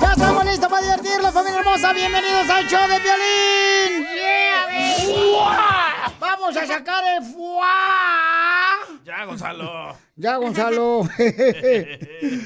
[0.00, 1.92] ¡Ya estamos listos para divertirnos, familia hermosa!
[1.92, 4.06] ¡Bienvenidos al show de violín!
[6.20, 7.72] ¡Vamos a sacar el fuá!
[9.04, 9.96] Ya, Gonzalo.
[10.14, 11.08] Ya, Gonzalo.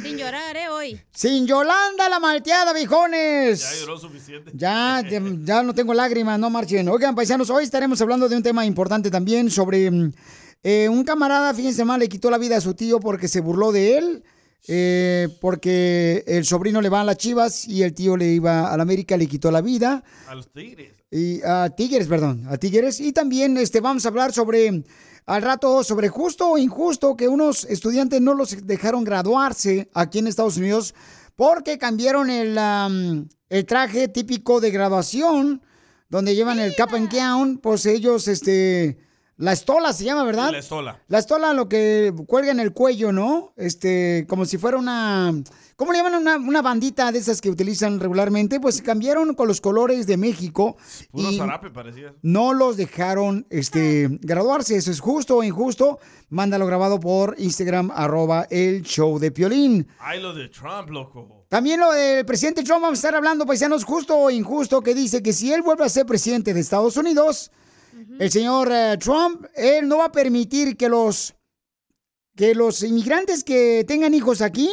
[0.02, 0.68] Sin llorar, ¿eh?
[0.70, 1.00] Hoy.
[1.10, 3.60] Sin Yolanda la malteada, viejones.
[3.60, 4.50] Ya lloró suficiente.
[4.54, 6.88] Ya, ya, ya no tengo lágrimas, no marchen.
[6.88, 10.12] Oigan, paisanos, hoy estaremos hablando de un tema importante también sobre mm,
[10.62, 13.72] eh, un camarada, fíjense mal, le quitó la vida a su tío porque se burló
[13.72, 14.24] de él.
[14.68, 18.76] eh, porque el sobrino le va a las chivas y el tío le iba a
[18.76, 20.04] la América, le quitó la vida.
[20.28, 20.92] A los tigres.
[21.10, 23.00] Y a Tigres, perdón, a Tigres.
[23.00, 24.84] Y también este, vamos a hablar sobre,
[25.26, 30.26] al rato, sobre justo o injusto que unos estudiantes no los dejaron graduarse aquí en
[30.26, 30.94] Estados Unidos
[31.36, 32.58] porque cambiaron el,
[33.48, 35.62] el traje típico de graduación,
[36.10, 38.98] donde llevan el cap and gown, pues ellos, este,
[39.40, 40.52] la estola se llama, ¿verdad?
[40.52, 41.02] La estola.
[41.08, 43.54] La estola, lo que cuelga en el cuello, ¿no?
[43.56, 45.32] Este, como si fuera una.
[45.76, 46.16] ¿Cómo le llaman?
[46.16, 48.60] Una, una bandita de esas que utilizan regularmente.
[48.60, 50.76] Pues cambiaron con los colores de México.
[51.10, 52.14] Puro y zarape parecía.
[52.20, 54.76] no los dejaron este, graduarse.
[54.76, 56.00] Eso es justo o injusto.
[56.28, 59.88] Mándalo grabado por Instagram, arroba el show de Piolín.
[60.00, 61.46] Ay, lo de Trump, loco.
[61.48, 65.22] También lo del presidente Trump, vamos a estar hablando, paisanos, justo o injusto, que dice
[65.22, 67.50] que si él vuelve a ser presidente de Estados Unidos,
[68.18, 71.34] el señor eh, Trump, él no va a permitir que los,
[72.36, 74.70] que los inmigrantes que tengan hijos aquí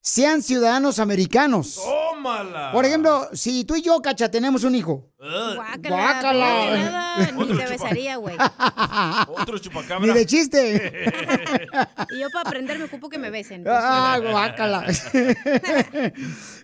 [0.00, 1.80] sean ciudadanos americanos.
[1.82, 2.72] ¡Tómala!
[2.72, 5.10] Por ejemplo, si tú y yo, Cacha, tenemos un hijo.
[5.18, 5.96] Guácala.
[5.96, 6.76] Guácala.
[6.76, 8.36] no, nada, Ni Otro te chupa- besaría, güey.
[9.28, 10.06] Otro chupacabra.
[10.06, 10.92] Ni de chiste.
[12.10, 13.64] Y yo para aprender me ocupo que me besen.
[13.66, 14.84] Ah, guácala.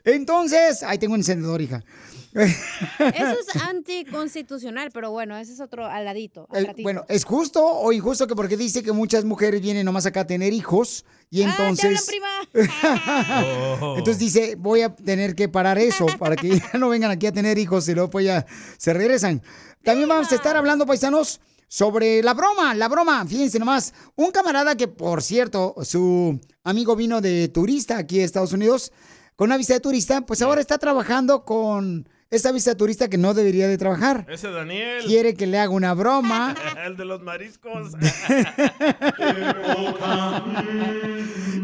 [0.05, 1.85] Entonces, ahí tengo un encendedor, hija.
[2.33, 6.47] Eso es anticonstitucional, pero bueno, ese es otro al ladito.
[6.51, 10.07] al Eh, bueno, ¿es justo o injusto que porque dice que muchas mujeres vienen nomás
[10.07, 12.07] acá a tener hijos y Ah, te entonces...
[12.07, 12.29] prima.
[13.83, 13.95] Oh.
[13.97, 17.33] Entonces dice, voy a tener que parar eso para que ya no vengan aquí a
[17.33, 18.47] tener hijos y luego pues ya
[18.79, 19.43] se regresan.
[19.83, 23.25] También vamos a estar hablando, paisanos, sobre la broma, la broma.
[23.27, 28.53] Fíjense nomás, un camarada que, por cierto, su amigo vino de turista aquí a Estados
[28.53, 28.93] Unidos
[29.41, 33.17] con una visa de turista, pues ahora está trabajando con esa visa de turista que
[33.17, 34.27] no debería de trabajar.
[34.29, 35.03] Ese Daniel.
[35.07, 36.55] Quiere que le haga una broma.
[36.85, 37.93] El de los mariscos.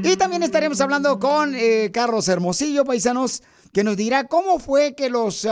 [0.02, 3.42] Y también estaremos hablando con eh, Carlos Hermosillo, paisanos,
[3.74, 5.46] que nos dirá cómo fue que los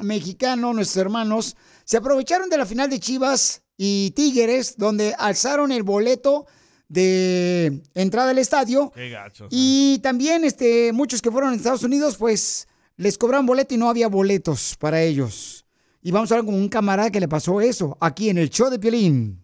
[0.00, 5.84] mexicanos, nuestros hermanos, se aprovecharon de la final de Chivas y Tigres, donde alzaron el
[5.84, 6.46] boleto
[6.92, 8.92] de entrada al estadio.
[8.94, 9.48] Qué gacho.
[9.50, 13.88] Y también este, muchos que fueron a Estados Unidos, pues les cobraron boleto y no
[13.88, 15.64] había boletos para ellos.
[16.02, 18.68] Y vamos a hablar con un camarada que le pasó eso aquí en el show
[18.68, 19.42] de Piolín.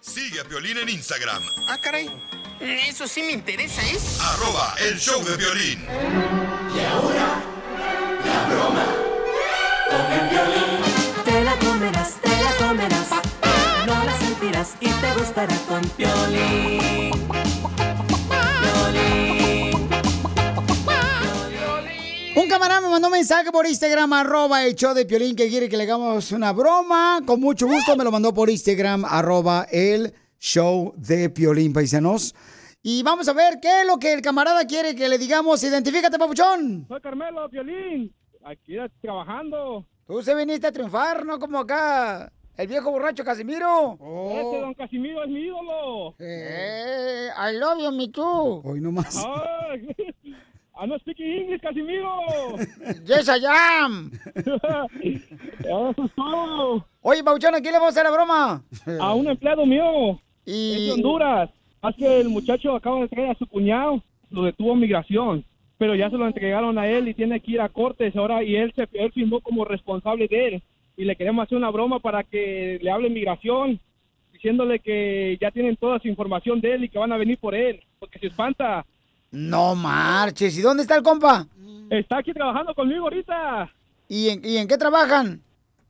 [0.00, 2.08] Sigue a Piolín en Instagram, Ah, caray.
[2.60, 3.96] Eso sí me interesa, ¿eh?
[4.20, 5.78] arroba el show de violín.
[9.88, 10.99] Te la
[14.80, 17.10] y te gustará con Piolín.
[18.60, 19.88] Piolín.
[22.36, 25.70] Un camarada me mandó un mensaje por Instagram, arroba el show de Piolín, que quiere
[25.70, 27.20] que le hagamos una broma.
[27.24, 32.34] Con mucho gusto me lo mandó por Instagram, arroba el show de Piolín, paisanos.
[32.82, 35.62] Y vamos a ver qué es lo que el camarada quiere que le digamos.
[35.62, 36.84] Identifícate, papuchón.
[36.86, 38.14] Soy Carmelo Piolín,
[38.44, 39.86] aquí trabajando.
[40.06, 43.98] Tú se viniste a triunfar, no como acá el viejo borracho Casimiro.
[44.32, 46.14] Este don Casimiro es mi ídolo.
[46.18, 48.62] Eh, I love you, me too.
[48.64, 49.24] Hoy nomás.
[49.24, 49.88] Ay,
[50.82, 52.10] I no speak English, Casimiro.
[53.06, 54.10] Yes, I am.
[54.34, 56.86] Eso es todo.
[57.02, 58.62] Oye, Papuchón, ¿a quién le vamos a hacer la broma?
[59.00, 60.20] A un empleado mío.
[60.44, 60.72] Y...
[60.72, 61.50] Es de Honduras.
[61.96, 64.02] Que el muchacho acaba de traer a su cuñado.
[64.30, 65.44] lo detuvo migración,
[65.78, 68.54] pero ya se lo entregaron a él y tiene que ir a cortes ahora y
[68.54, 70.62] él se él firmó como responsable de él
[71.00, 73.80] y le queremos hacer una broma para que le hable migración
[74.34, 77.54] diciéndole que ya tienen toda su información de él y que van a venir por
[77.54, 78.84] él, porque se espanta.
[79.30, 80.58] No marches.
[80.58, 81.46] ¿Y dónde está el compa?
[81.88, 83.70] Está aquí trabajando conmigo ahorita.
[84.08, 85.40] ¿Y en, y en qué trabajan?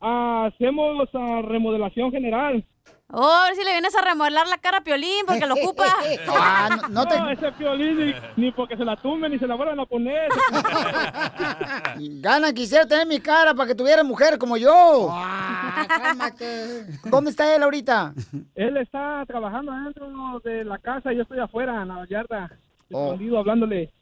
[0.00, 2.64] hacemos ah, remodelación general.
[3.12, 5.84] Oh, a ver si le vienes a remodelar la cara a Piolín porque lo ocupa.
[6.28, 7.32] Ah, no, no te...
[7.32, 10.28] ese Piolín ni, ni porque se la tumben ni se la vuelvan a poner.
[12.20, 15.08] Gana, quisiera tener mi cara para que tuviera mujer como yo.
[15.10, 16.84] Ah, cálmate.
[17.04, 18.12] ¿Dónde está él ahorita?
[18.54, 22.50] Él está trabajando dentro de la casa y yo estoy afuera, en la yarda,
[22.92, 23.04] Oh.
[23.12, 23.92] escondido, hablándole.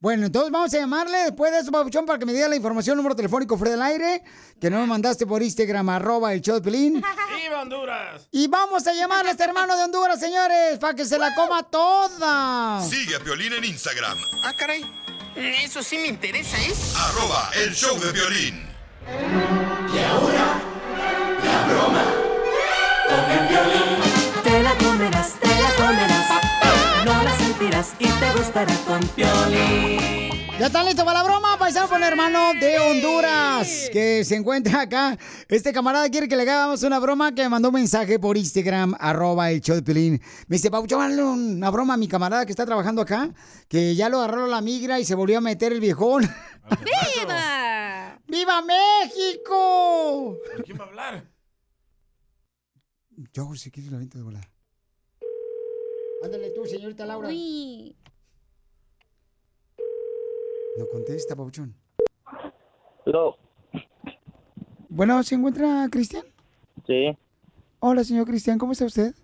[0.00, 2.96] Bueno, entonces vamos a llamarle después de eso, Papuchón, para que me diga la información,
[2.96, 4.22] número telefónico fuera del aire,
[4.60, 7.02] que no me mandaste por Instagram, arroba el show de Pelín.
[7.36, 8.28] ¡Viva Honduras!
[8.30, 11.64] Y vamos a llamarle a este hermano de Honduras, señores, para que se la coma
[11.64, 12.80] toda.
[12.88, 14.84] Sigue a Piolín en Instagram, Ah, caray.
[15.34, 16.72] Eso sí me interesa, ¿eh?
[16.96, 18.66] arroba el show de violín.
[24.44, 25.47] Te la comerás, te la comerás.
[27.60, 30.30] Y te gustará con Piolín.
[30.60, 31.58] ¿Ya están listos para la broma?
[31.58, 35.18] Paisano con hermano de Honduras, que se encuentra acá.
[35.48, 38.94] Este camarada quiere que le hagamos una broma que me mandó un mensaje por Instagram,
[39.00, 40.22] arroba el show de Pelín.
[40.46, 43.34] Me dice, Paucho, hazle una broma a mi camarada que está trabajando acá,
[43.66, 46.22] que ya lo agarró la migra y se volvió a meter el viejón.
[47.16, 48.20] ¡Viva!
[48.28, 50.38] ¡Viva México!
[50.54, 51.30] ¿Con quién va a hablar?
[53.32, 54.57] Yo, si quieres la venta de volar.
[56.22, 57.28] Ándale tú, señorita Laura.
[57.28, 57.96] Uy.
[60.76, 61.74] No contesta, Pauchón.
[63.06, 63.36] No,
[64.90, 66.24] Bueno, ¿se encuentra Cristian?
[66.86, 67.16] sí,
[67.80, 69.14] Hola, señor Cristian, ¿cómo está usted?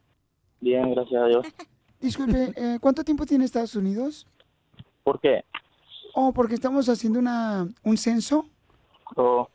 [0.61, 1.47] bien, gracias a Dios.
[2.01, 4.27] Disculpe, eh, ¿cuánto tiempo tiene Estados Unidos?
[5.03, 5.45] ¿Por qué?
[6.15, 8.47] Oh, porque estamos haciendo una, un censo.
[9.17, 9.49] Oh,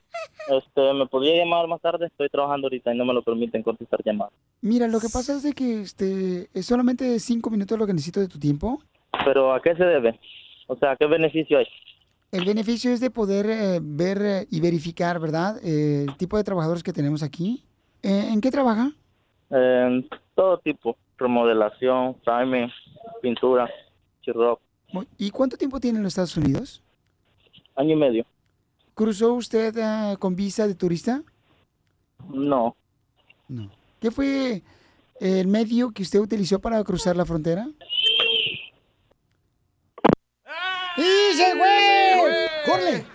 [0.49, 2.07] este, ¿me podría llamar más tarde?
[2.07, 4.33] Estoy trabajando ahorita y no me lo permiten contestar llamadas.
[4.61, 8.19] Mira, lo que pasa es de que este, es solamente cinco minutos lo que necesito
[8.19, 8.81] de tu tiempo.
[9.25, 10.19] ¿Pero a qué se debe?
[10.67, 11.67] O sea, ¿qué beneficio hay?
[12.31, 15.59] El beneficio es de poder eh, ver eh, y verificar, ¿verdad?
[15.63, 17.63] Eh, el tipo de trabajadores que tenemos aquí.
[18.03, 18.91] Eh, ¿En qué trabaja?
[20.35, 22.69] Todo tipo, remodelación, timing,
[23.21, 23.67] pintura,
[24.21, 24.61] chirroc,
[24.91, 26.81] Mu- ¿Y cuánto tiempo tiene en los Estados Unidos?
[27.75, 28.25] año y medio.
[28.99, 31.23] ¿Cruzó usted eh, con visa de turista?
[32.27, 32.75] No,
[34.01, 34.61] ¿Qué fue
[35.21, 37.69] el medio que usted utilizó para cruzar la frontera?
[40.97, 42.49] ¡Y se fue!
[42.65, 43.05] ¡Corre!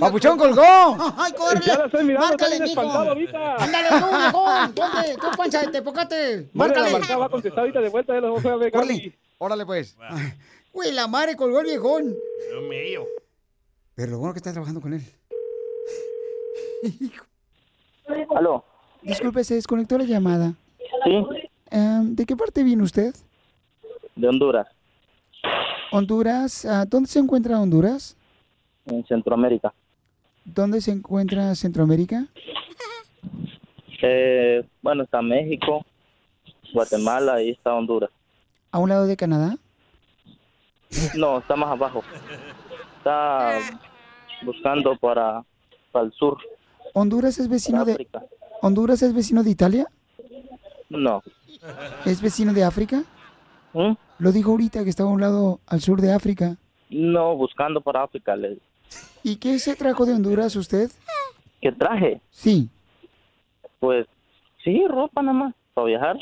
[0.00, 0.96] ¡Papuchón colgó!
[1.18, 1.60] ¡Ay, corre!
[1.66, 2.80] Ya lo estoy mirando, ¡Márcale, mijo!
[3.58, 4.74] ¡Ándale tú, viejón!
[4.74, 5.16] ¿Dónde?
[5.20, 6.48] ¡Tú, pancha de tepocate!
[6.54, 6.92] Vale, la ¡Márcale!
[6.92, 8.74] marca va a contestar ahorita de vuelta, ya lo voy a ver.
[8.74, 9.18] ¡Órale!
[9.36, 9.98] ¡Órale, pues!
[10.72, 12.16] Güey, la madre colgó el viejón.
[12.50, 13.04] Dios mío.
[13.96, 15.02] Pero lo bueno que está trabajando con él.
[18.36, 18.64] ¿Aló?
[19.02, 20.54] Disculpe, se desconectó la llamada.
[21.04, 21.24] ¿Sí?
[21.70, 23.14] Em, ¿De qué parte viene usted?
[24.14, 24.66] De Honduras,
[25.92, 26.64] Honduras.
[26.64, 28.16] ah, ¿Dónde se encuentra Honduras?
[28.86, 29.74] en Centroamérica.
[30.44, 32.26] ¿Dónde se encuentra Centroamérica?
[34.00, 35.84] Eh, bueno, está México,
[36.72, 38.10] Guatemala y está Honduras.
[38.70, 39.56] ¿A un lado de Canadá?
[41.16, 42.02] No, está más abajo.
[42.98, 43.58] Está
[44.42, 45.44] buscando para,
[45.92, 46.38] para el sur,
[46.98, 48.08] ¿Honduras es vecino de.
[48.62, 49.86] Honduras es vecino de Italia?
[50.88, 51.22] No.
[52.06, 53.04] ¿Es vecino de África?
[53.74, 53.92] ¿Mm?
[54.18, 56.56] Lo dijo ahorita que estaba a un lado al sur de África.
[56.88, 58.34] No, buscando para África.
[58.34, 58.60] Le...
[59.22, 60.90] ¿Y qué se trajo de Honduras usted?
[61.60, 62.22] ¿Qué traje?
[62.30, 62.70] Sí.
[63.78, 64.06] Pues
[64.64, 66.16] sí, ropa nada más, para viajar.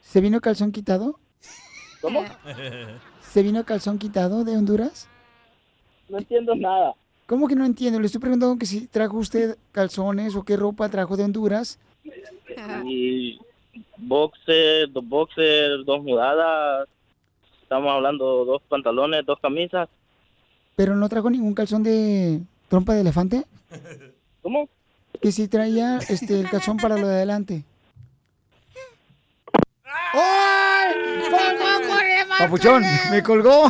[0.00, 1.20] ¿Se vino calzón quitado?
[2.00, 2.24] ¿Cómo?
[3.20, 5.06] ¿Se vino calzón quitado de Honduras?
[6.08, 6.94] No entiendo nada.
[7.26, 8.00] ¿Cómo que no entiendo?
[8.00, 11.78] Le estoy preguntando que si trajo usted calzones o qué ropa trajo de Honduras.
[12.84, 13.40] Y
[13.96, 16.88] boxer, dos boxers, dos mudadas.
[17.62, 19.88] Estamos hablando dos pantalones, dos camisas.
[20.76, 23.44] ¿Pero no trajo ningún calzón de trompa de elefante?
[24.42, 24.68] ¿Cómo?
[25.20, 27.64] Que si traía este, el calzón para lo de adelante.
[30.12, 30.52] ¡Ay!
[31.30, 33.68] ¡Colgó, corre, más, Papuchón, me colgó.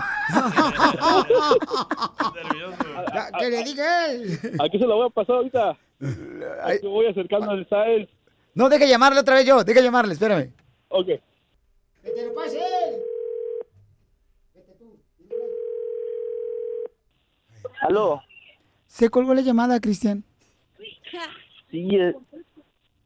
[3.12, 4.38] Ya, que le diga él.
[4.60, 5.76] Aquí se lo voy a pasar ahorita.
[6.64, 8.08] Aquí voy acercando al él.
[8.54, 9.64] No, deja llamarle otra vez yo.
[9.64, 10.52] Deja llamarle, espérame.
[10.88, 11.06] Ok.
[11.06, 12.96] ¡Que te lo pase él!
[17.82, 18.22] ¿Aló?
[18.86, 20.24] Se colgó la llamada, Cristian.
[21.70, 22.14] Sí, es,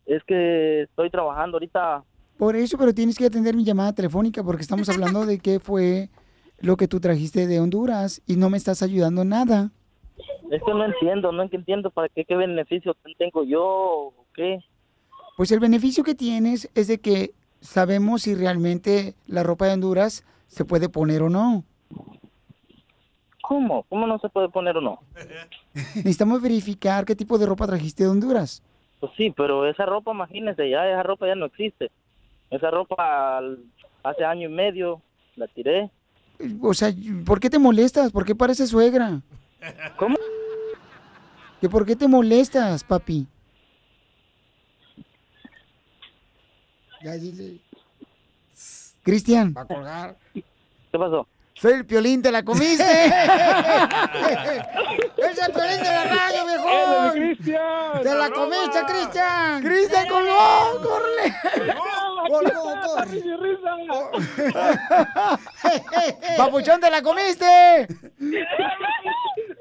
[0.06, 2.02] es que estoy trabajando ahorita.
[2.38, 6.10] Por eso, pero tienes que atender mi llamada telefónica porque estamos hablando de qué fue
[6.58, 9.70] lo que tú trajiste de Honduras y no me estás ayudando en nada.
[10.50, 14.58] Es que no entiendo, no entiendo para qué, qué beneficio tengo yo o qué.
[15.36, 20.24] Pues el beneficio que tienes es de que sabemos si realmente la ropa de Honduras
[20.46, 21.64] se puede poner o no.
[23.42, 23.84] ¿Cómo?
[23.84, 24.98] ¿Cómo no se puede poner o no?
[25.94, 28.62] Necesitamos verificar qué tipo de ropa trajiste de Honduras.
[29.00, 31.90] Pues sí, pero esa ropa, imagínese, ya esa ropa ya no existe.
[32.50, 33.58] Esa ropa al-
[34.02, 35.00] hace año y medio
[35.36, 35.90] la tiré.
[36.62, 36.92] O sea,
[37.24, 38.12] ¿por qué te molestas?
[38.12, 39.20] ¿Por qué parece suegra?
[39.96, 40.16] ¿Cómo?
[41.60, 43.26] ¿Que por qué te molestas, papi?
[47.02, 47.58] Ya dile.
[49.02, 49.54] Cristian.
[49.56, 50.16] Va a colgar.
[50.34, 50.42] ¿Qué
[50.98, 51.26] pasó?
[51.54, 52.84] Soy el piolín, te la comiste.
[55.16, 58.02] ¡Es el piolín de la radio, Cristian!
[58.02, 59.62] ¡Te la comiste, Cristian!
[59.62, 60.82] ¡Cristian colgó!
[60.82, 61.34] ¡Córrele!
[62.28, 63.22] ¡Colgó, corre!
[66.36, 67.86] ¡Papuchón, te la comiste!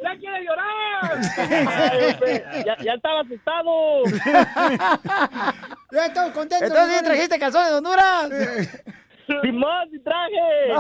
[0.03, 1.21] ¡Ya quiere llorar!
[2.65, 4.03] ya, ya estaba asustado.
[5.91, 6.69] ¡Ya estamos contentos!
[6.69, 8.29] Entonces, ¿sí trajiste calzones de Honduras?
[9.41, 10.73] ¡Simón, sí traje!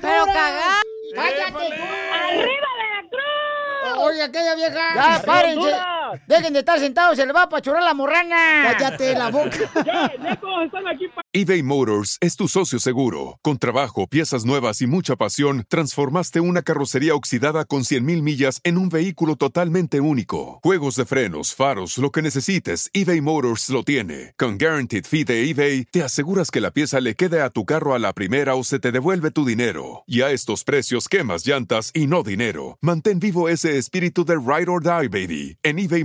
[0.00, 0.80] Pero cagá.
[1.14, 1.66] ¡Cállate!
[2.12, 3.98] ¡Arriba Veracruz!
[3.98, 4.94] Oye, aquella vieja.
[4.94, 5.76] Ya, párense.
[6.26, 8.74] Dejen de estar sentados, se le va a pachurar la morrana.
[8.78, 9.50] Cállate la boca.
[9.86, 11.26] ya, ya todos están aquí para...
[11.32, 13.38] eBay Motors es tu socio seguro.
[13.42, 18.78] Con trabajo, piezas nuevas y mucha pasión, transformaste una carrocería oxidada con 100.000 millas en
[18.78, 20.60] un vehículo totalmente único.
[20.62, 24.34] Juegos de frenos, faros, lo que necesites, eBay Motors lo tiene.
[24.36, 27.94] Con Guaranteed Fee de eBay, te aseguras que la pieza le quede a tu carro
[27.94, 30.04] a la primera o se te devuelve tu dinero.
[30.06, 32.78] Y a estos precios, quemas llantas y no dinero.
[32.80, 36.04] Mantén vivo ese espíritu de Ride or Die, baby, en eBay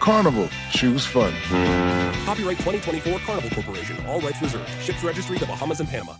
[0.00, 1.32] Carnival, choose fun.
[2.24, 3.96] Copyright 2024 Carnival Corporation.
[4.06, 4.68] All rights reserved.
[4.82, 6.14] Ships registry the Bahamas and Panama.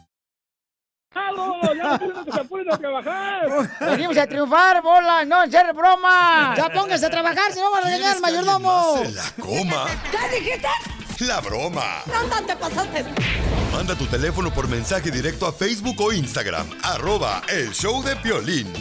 [1.14, 3.70] ¡Ya a trabajar!
[3.80, 6.54] Venimos a triunfar, bola, no en ser broma.
[6.56, 9.04] Ya póngase a trabajar, si no van a regañar al ¿Quieres que alguien mayordomo.
[9.04, 9.86] se la coma?
[10.10, 10.68] ¿Qué dijiste?
[11.20, 12.02] La broma.
[12.06, 13.04] No, no te pasaste.
[13.72, 16.66] Manda tu teléfono por mensaje directo a Facebook o Instagram.
[16.82, 18.72] Arroba El Show de Piolín.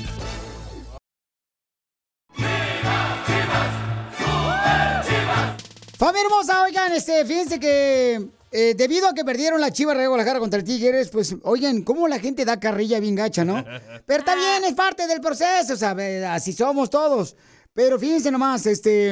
[6.00, 10.40] Familia hermosa, oigan, este, fíjense que eh, debido a que perdieron la Chivas de Guadalajara
[10.40, 13.66] contra el Tigres, pues, oigan, cómo la gente da carrilla bien gacha, ¿no?
[14.06, 15.98] Pero está bien, es parte del proceso, o sea,
[16.34, 17.36] así somos todos.
[17.74, 19.12] Pero fíjense nomás, este,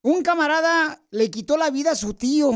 [0.00, 2.52] un camarada le quitó la vida a su tío.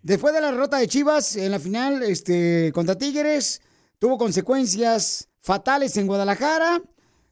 [0.00, 3.60] Después de la derrota de Chivas en la final este, contra Tigres,
[3.98, 6.80] tuvo consecuencias fatales en Guadalajara.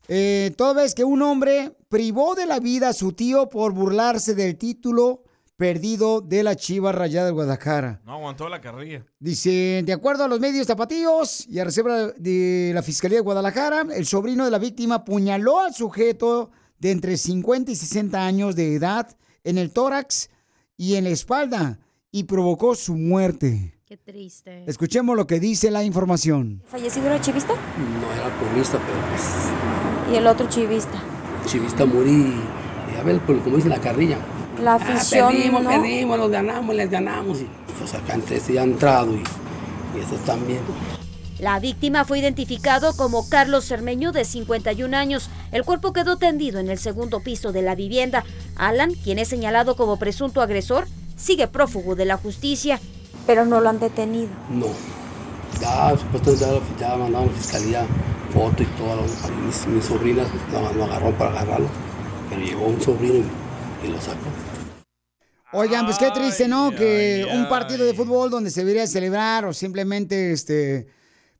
[0.08, 4.34] Eh, toda vez que un hombre privó de la vida a su tío por burlarse
[4.34, 5.24] del título
[5.56, 8.00] perdido de la Chivas Rayada de Guadalajara.
[8.04, 9.04] No aguantó la carrilla.
[9.18, 13.86] Dice, de acuerdo a los medios tapatíos y a reserva de la Fiscalía de Guadalajara,
[13.94, 18.74] el sobrino de la víctima apuñaló al sujeto de entre 50 y 60 años de
[18.74, 20.28] edad en el tórax
[20.76, 21.78] y en la espalda
[22.10, 23.72] y provocó su muerte.
[23.86, 24.64] Qué triste.
[24.66, 26.62] Escuchemos lo que dice la información.
[26.66, 27.54] ¿Fallecido era chivista?
[27.54, 30.98] No era porrista, pero pues Y el otro chivista.
[31.46, 32.34] chivista morí.
[32.92, 34.18] Y a ver, pues, como dice la carrilla.
[34.62, 35.68] La Ah, afición, perdimos, ¿no?
[35.70, 37.40] perdimos, los ganamos, les ganamos.
[37.40, 37.46] Y
[37.78, 39.22] pues acá entre este ya ha entrado y,
[39.96, 40.60] y estos también.
[41.38, 45.28] La víctima fue identificado como Carlos Cermeño, de 51 años.
[45.52, 48.24] El cuerpo quedó tendido en el segundo piso de la vivienda.
[48.56, 50.86] Alan, quien es señalado como presunto agresor,
[51.16, 52.80] sigue prófugo de la justicia.
[53.26, 54.30] Pero no lo han detenido.
[54.48, 54.66] No.
[55.60, 57.86] Ya supuestamente ya, ya mandaron a la fiscalía
[58.32, 59.02] foto y todo.
[59.46, 61.68] mis, mis sobrinas lo, lo agarró para agarrarlo.
[62.28, 63.24] Pero llegó un sobrino
[63.82, 64.28] y, y lo sacó.
[65.52, 66.70] Oigan, pues qué triste, ¿no?
[66.70, 70.88] que un partido de fútbol donde se debería celebrar o simplemente, este,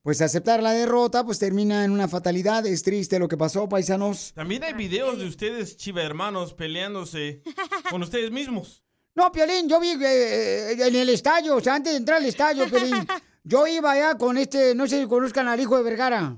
[0.01, 2.65] pues aceptar la derrota, pues termina en una fatalidad.
[2.65, 4.33] Es triste lo que pasó, paisanos.
[4.35, 7.43] También hay videos de ustedes, chiva hermanos, peleándose
[7.91, 8.85] con ustedes mismos.
[9.17, 12.27] No, Piolín, yo vi eh, eh, en el estadio, o sea, antes de entrar al
[12.27, 12.95] estadio, Piolín,
[13.47, 16.37] yo iba allá con este, no sé si conozcan al hijo de Vergara.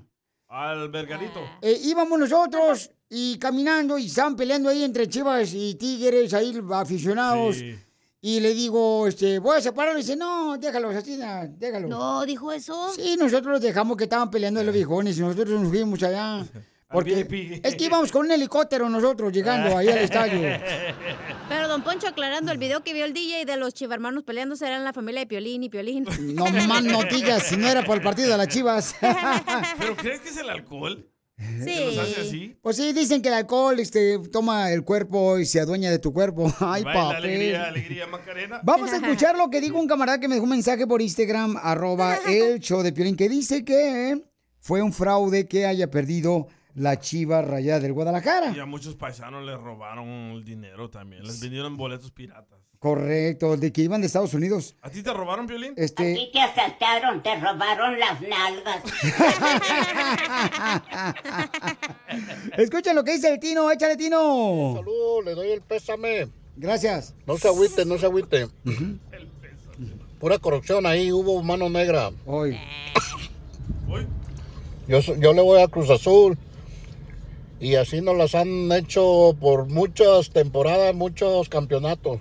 [0.49, 1.41] Al vergarito.
[1.63, 7.57] Eh, íbamos nosotros y caminando y estaban peleando ahí entre Chivas y Tigres, ahí aficionados.
[7.57, 7.75] Sí.
[8.21, 9.99] Y le digo, este, voy a separarlo.
[9.99, 11.19] Y dice, no, déjalos así,
[11.57, 11.89] déjalos.
[11.89, 12.93] No, dijo eso.
[12.95, 16.45] Sí, nosotros los dejamos que estaban peleando los viejones y nosotros nos fuimos allá.
[16.91, 20.41] Porque es que íbamos con un helicóptero nosotros llegando ahí al estadio.
[21.49, 24.77] Pero don Poncho aclarando, el video que vio el DJ de los chivarmanos peleándose era
[24.77, 26.07] en la familia de Piolín y Piolín.
[26.35, 28.95] No más notillas, si no era por el partido de las chivas.
[29.79, 31.07] ¿Pero crees que es el alcohol?
[31.37, 31.65] Sí.
[31.67, 32.59] ¿Que los hace así?
[32.63, 36.15] Pues sí, dicen que el alcohol este, toma el cuerpo y se adueña de tu
[36.15, 36.51] cuerpo.
[36.61, 37.17] Ay, papel.
[37.17, 38.61] alegría, alegría, Macarena.
[38.65, 41.59] Vamos a escuchar lo que dijo un camarada que me dejó un mensaje por Instagram,
[41.63, 44.25] arroba el show de Piolín, que dice que
[44.59, 48.53] fue un fraude que haya perdido la chiva rayada del Guadalajara.
[48.55, 51.25] Y a muchos paisanos les robaron el dinero también.
[51.25, 52.59] Les vendieron boletos piratas.
[52.79, 54.77] Correcto, de que iban de Estados Unidos.
[54.83, 55.73] ¿A ti te robaron, Piolín?
[55.77, 58.85] Este, Y te asaltaron, te robaron las nalgas.
[62.57, 64.75] Escucha lo que dice el Tino, échale Tino.
[64.77, 66.29] Salud, le doy el pésame.
[66.57, 67.15] Gracias.
[67.27, 68.47] No se agüite, no se agüite.
[70.21, 72.13] Pura corrupción ahí, hubo mano negra.
[72.27, 72.57] Hoy.
[74.87, 76.39] Yo, yo le voy a Cruz Azul.
[77.61, 82.21] Y así nos las han hecho por muchas temporadas, muchos campeonatos.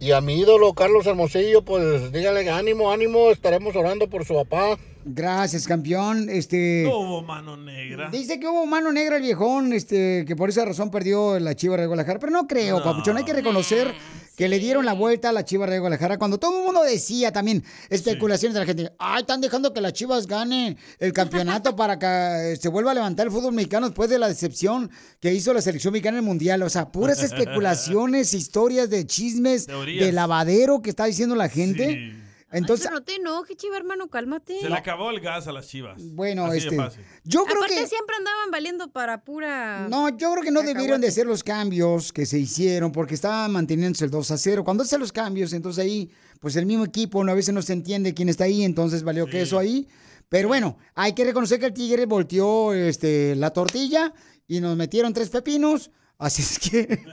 [0.00, 4.76] Y a mi ídolo Carlos Hermosillo, pues dígale ánimo, ánimo, estaremos orando por su papá.
[5.06, 6.28] Gracias, campeón.
[6.30, 6.84] Este.
[6.84, 8.08] No hubo mano negra.
[8.10, 11.76] Dice que hubo mano negra el viejón, este, que por esa razón perdió la Chiva
[11.76, 13.94] de Guadalajara, pero no creo, papuchón, hay que reconocer
[14.36, 17.32] que le dieron la vuelta a la Chiva de Guadalajara cuando todo el mundo decía
[17.32, 21.98] también especulaciones de la gente, ay, están dejando que las Chivas gane el campeonato para
[21.98, 25.52] que eh, se vuelva a levantar el fútbol mexicano después de la decepción que hizo
[25.52, 30.04] la selección mexicana en el Mundial, o sea, puras especulaciones, historias de chismes, Teorías.
[30.06, 32.23] de lavadero que está diciendo la gente.
[32.54, 34.60] Entonces, Ay, no te enojes, chiva hermano, cálmate.
[34.60, 36.00] Se le acabó el gas a las chivas.
[36.14, 37.04] Bueno, Así de este, fácil.
[37.24, 39.88] yo creo Aparte que- siempre andaban valiendo para pura...
[39.88, 43.50] No, yo creo que no debieron de hacer los cambios que se hicieron porque estaban
[43.52, 44.64] manteniéndose el 2 a 0.
[44.64, 47.32] Cuando hacen los cambios, entonces ahí, pues el mismo equipo, ¿no?
[47.32, 49.88] a veces no se entiende quién está ahí, entonces valió que eso ahí.
[50.28, 54.12] Pero bueno, hay que reconocer que el Tigre volteó este, la tortilla
[54.46, 55.90] y nos metieron tres pepinos.
[56.18, 57.04] Así es que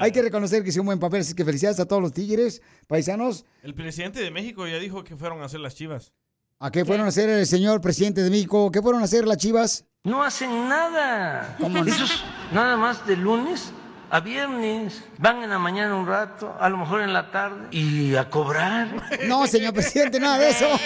[0.00, 1.20] hay que reconocer que hizo un buen papel.
[1.20, 3.44] Así que felicidades a todos los Tigres, paisanos.
[3.62, 6.12] El presidente de México ya dijo que fueron a hacer las chivas.
[6.58, 8.70] ¿A qué fueron a hacer el señor presidente de México?
[8.70, 9.84] ¿Qué fueron a hacer las chivas?
[10.04, 11.56] No hacen nada.
[11.60, 11.90] ¿Cómo no?
[11.90, 13.72] Esos nada más de lunes
[14.12, 15.02] a viernes.
[15.16, 18.88] Van en la mañana un rato, a lo mejor en la tarde, y a cobrar.
[19.24, 20.66] No, señor presidente, nada de eso.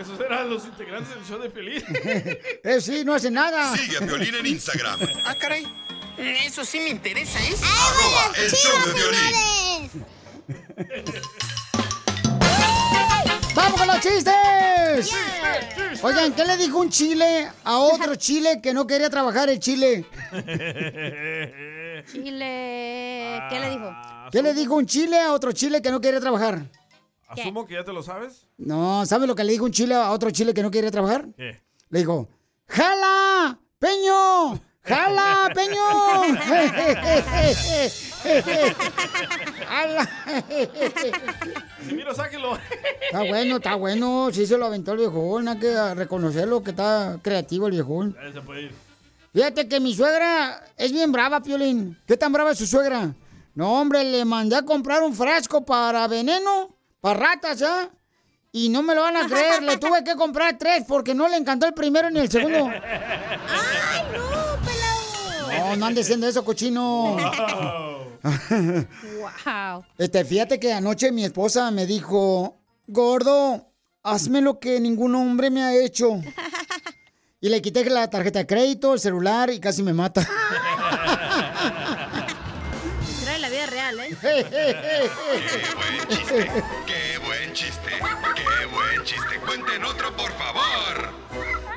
[0.00, 1.82] Esos eran los integrantes del show de Pelín.
[2.62, 3.76] Eh, sí, no hace nada.
[3.76, 5.00] Sigue a Piolín en Instagram.
[5.24, 5.66] Ah, caray.
[6.16, 7.56] Eso sí me interesa, ¿eh?
[7.56, 9.90] Arroba el show de Piolín.
[13.54, 15.12] ¡Vamos con los chistes!
[16.02, 20.06] Oigan, ¿qué le dijo un chile a otro chile que no quería trabajar el chile?
[22.04, 23.42] Chile...
[23.50, 23.90] ¿Qué le dijo?
[24.30, 26.66] ¿Qué le dijo un chile a otro chile que no quería trabajar?
[27.28, 28.46] Asumo que ya te lo sabes.
[28.58, 31.26] No, ¿sabe lo que le dijo un chile a otro chile que no quería trabajar?
[31.36, 31.60] ¿Qué?
[31.88, 32.28] Le dijo,
[32.66, 34.60] ¡jala, peño!
[34.82, 35.82] ¡Jala, peño!
[39.66, 40.08] ¡Jala!
[41.78, 42.58] Casimiro, sáquelo.
[43.02, 44.30] Está bueno, está bueno.
[44.32, 45.48] Sí se lo aventó el viejón.
[45.48, 48.16] Hay que reconocerlo que está creativo el viejón.
[48.20, 48.74] Ya se puede ir.
[49.32, 51.96] Fíjate que mi suegra es bien brava, Piolín.
[52.06, 53.14] ¿Qué tan brava es su suegra?
[53.54, 57.90] No, hombre, le mandé a comprar un frasco para veneno, para ratas, ¿ah?
[58.52, 61.36] Y no me lo van a creer, le tuve que comprar tres porque no le
[61.36, 62.68] encantó el primero ni el segundo.
[62.68, 64.28] ¡Ay, no,
[64.66, 65.70] pelado!
[65.70, 67.16] No, no andes diciendo eso, cochino.
[68.24, 69.84] Wow.
[69.98, 73.68] Este, fíjate que anoche mi esposa me dijo, gordo,
[74.02, 76.20] hazme lo que ningún hombre me ha hecho.
[77.42, 80.28] Y le quité la tarjeta de crédito, el celular y casi me mata.
[83.22, 84.14] Trae la vida real, ¿eh?
[84.20, 84.38] Qué
[87.24, 87.92] buen chiste,
[88.34, 89.40] qué buen chiste.
[89.46, 91.14] Cuenten otro, por favor.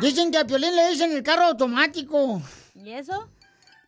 [0.01, 2.41] Dicen que a Piolín le dicen el carro automático.
[2.75, 3.29] ¿Y eso?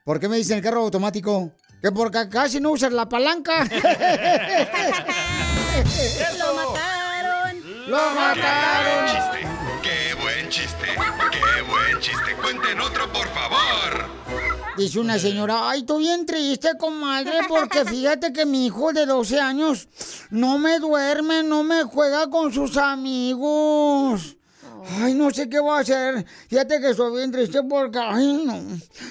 [0.05, 1.51] ¿Por qué me dicen el carro automático?
[1.81, 3.65] Que porque casi no usas la palanca.
[6.39, 7.89] ¡Lo mataron!
[7.89, 9.54] ¡Lo mataron!
[12.05, 12.35] Chiste.
[12.39, 14.05] Cuenten otro, por favor.
[14.77, 19.39] Dice una señora, ay, estoy bien triste, comadre, porque fíjate que mi hijo de 12
[19.39, 19.87] años
[20.29, 24.37] no me duerme, no me juega con sus amigos.
[25.01, 26.25] Ay, no sé qué voy a hacer.
[26.47, 28.61] Fíjate que estoy bien triste porque, ay, no.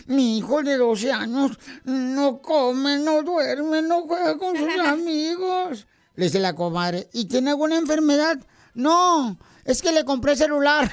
[0.07, 5.87] Mi hijo de 12 años no come, no duerme, no juega con sus amigos.
[6.15, 8.39] Le dice la comadre, ¿y tiene alguna enfermedad?
[8.75, 10.91] No, es que le compré celular.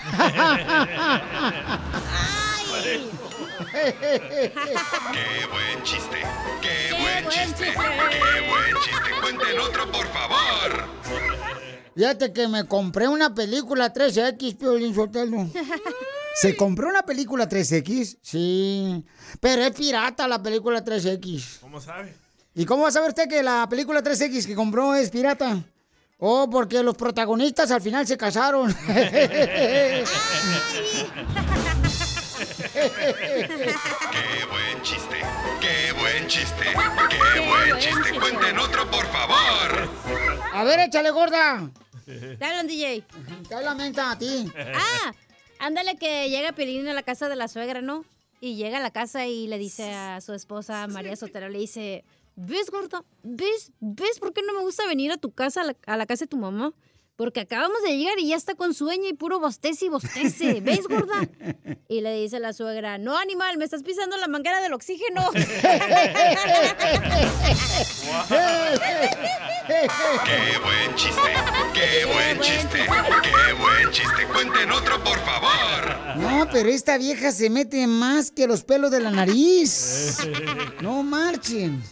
[3.72, 4.54] ¡Qué
[5.52, 6.18] buen chiste!
[6.62, 7.66] ¡Qué buen chiste!
[7.66, 9.12] ¡Qué buen chiste!
[9.22, 10.86] ¡Cuenten otro, por favor!
[11.96, 15.50] Fíjate que me compré una película 3X, Piolín Sotelo.
[16.36, 18.18] ¿Se compró una película 3X?
[18.22, 19.06] Sí.
[19.40, 21.60] Pero es pirata la película 3X.
[21.60, 22.16] ¿Cómo sabe?
[22.56, 25.64] ¿Y cómo va a saber usted que la película 3X que compró es pirata?
[26.24, 28.72] Oh, porque los protagonistas al final se casaron.
[28.86, 30.06] ¡Qué
[34.52, 35.16] buen chiste!
[35.60, 36.64] ¡Qué buen chiste!
[37.10, 38.20] ¡Qué buen chiste!
[38.20, 39.90] ¡Cuenten otro, por favor!
[40.54, 41.68] A ver, échale, gorda.
[42.06, 43.04] Te hablan, DJ.
[43.50, 44.46] Te habla mensa a ti.
[44.76, 45.14] Ah,
[45.58, 48.06] ándale que llega Pelín a la casa de la suegra, ¿no?
[48.40, 52.04] Y llega a la casa y le dice a su esposa, María Sotero, le dice,
[52.36, 53.04] ¿ves, gorda?
[53.24, 53.72] ¿Ves?
[53.80, 56.26] ¿Ves por qué no me gusta venir a tu casa, a la, a la casa
[56.26, 56.74] de tu mamá?
[57.22, 60.60] Porque acabamos de llegar y ya está con sueño y puro bostece y bostece.
[60.64, 61.30] ¿Ves, gorda?
[61.88, 65.30] Y le dice la suegra, no, animal, me estás pisando la manguera del oxígeno.
[65.32, 65.46] ¡Qué
[70.64, 71.22] buen chiste!
[71.74, 72.80] ¡Qué buen chiste!
[73.22, 74.28] ¡Qué buen chiste!
[74.34, 76.18] ¡Cuenten otro, por favor!
[76.18, 80.18] No, pero esta vieja se mete más que los pelos de la nariz.
[80.82, 81.84] No marchen.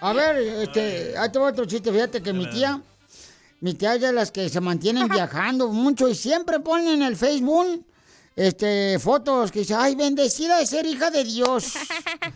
[0.00, 1.90] A ver, este, ahí te va otro chiste.
[1.90, 2.80] Fíjate que mi tía,
[3.60, 7.16] mi tía es de las que se mantienen viajando mucho y siempre ponen en el
[7.16, 7.84] Facebook
[8.36, 11.72] este, fotos que dice, ay, bendecida de ser hija de Dios.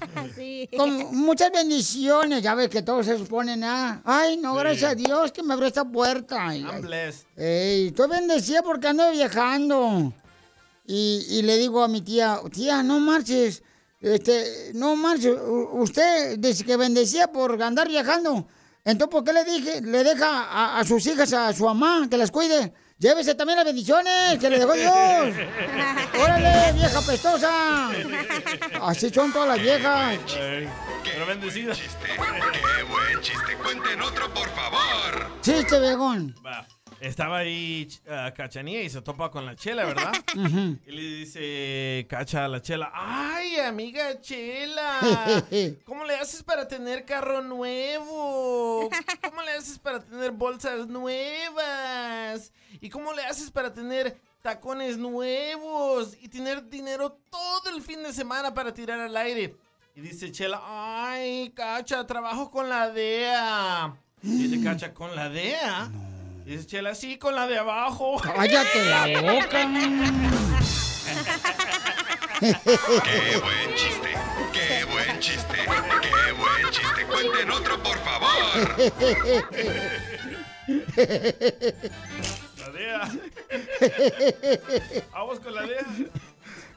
[0.77, 2.42] Con muchas bendiciones.
[2.42, 5.68] Ya ves que todos se ponen, ah, ay, no, gracias a Dios que me abrió
[5.68, 6.49] esta puerta.
[6.49, 6.73] Ay, ay.
[6.73, 7.27] I'm blessed.
[7.37, 10.14] Ey, estoy bendecida porque ando viajando.
[10.87, 13.62] Y, y le digo a mi tía, tía, no marches.
[14.01, 15.37] Este, no marches.
[15.37, 18.47] U- Usted dice que bendecía por andar viajando.
[18.85, 22.17] Entonces, ¿por qué le dije, le deja a, a sus hijas, a su mamá, que
[22.17, 22.73] las cuide?
[22.99, 24.93] Llévese también las bendiciones que le dejó Dios.
[26.23, 27.91] ¡Órale, vieja pestosa!
[28.83, 30.19] Así son todas las viejas.
[31.05, 31.73] Pero bendecida.
[31.75, 33.57] ¡Qué buen chiste!
[33.63, 35.41] ¡Cuenten otro, por favor!
[35.41, 36.35] Chiste, vegón.
[36.45, 36.67] Va.
[37.01, 40.13] Estaba ahí ah, Cachanía y se topa con la chela, ¿verdad?
[40.87, 45.01] Y le dice Cacha a la chela, ¡ay, amiga chela!
[45.85, 48.91] ¿Cómo le haces para tener carro nuevo?
[49.23, 52.53] ¿Cómo le haces para tener bolsas nuevas?
[52.81, 56.17] ¿Y cómo le haces para tener tacones nuevos?
[56.21, 59.57] Y tener dinero todo el fin de semana para tirar al aire.
[59.95, 63.95] Y dice Chela, ¡ay, Cacha, trabajo con la DEA!
[64.23, 65.91] Y dice Cacha, ¿con la DEA?
[65.91, 66.10] Y
[66.57, 68.19] dice Chela, sí, con la de abajo.
[68.23, 69.61] Cállate la boca.
[72.41, 74.09] ¡Qué buen chiste!
[74.53, 75.57] ¡Qué buen chiste!
[75.57, 77.05] ¡Qué buen chiste!
[77.07, 78.31] ¡Cuenten otro, por favor!
[82.59, 83.11] La DEA.
[85.13, 85.85] Vamos con la DEA.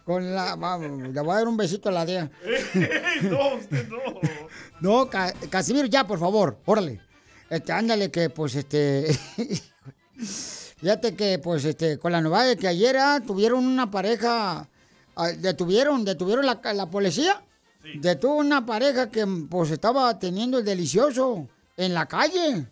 [0.03, 2.29] Con la, vamos, le voy a dar un besito a la DEA.
[3.23, 3.99] no, usted no.
[4.81, 6.99] No, Ca- Casimiro, ya, por favor, órale.
[7.53, 9.15] Este, ándale, que pues este.
[10.77, 14.67] Fíjate que, pues, este, con la novedad de que ayer ah, tuvieron una pareja.
[15.15, 17.41] ah, detuvieron, detuvieron la, la policía.
[17.95, 22.65] Detuvo una pareja que, pues, estaba teniendo el delicioso en la calle.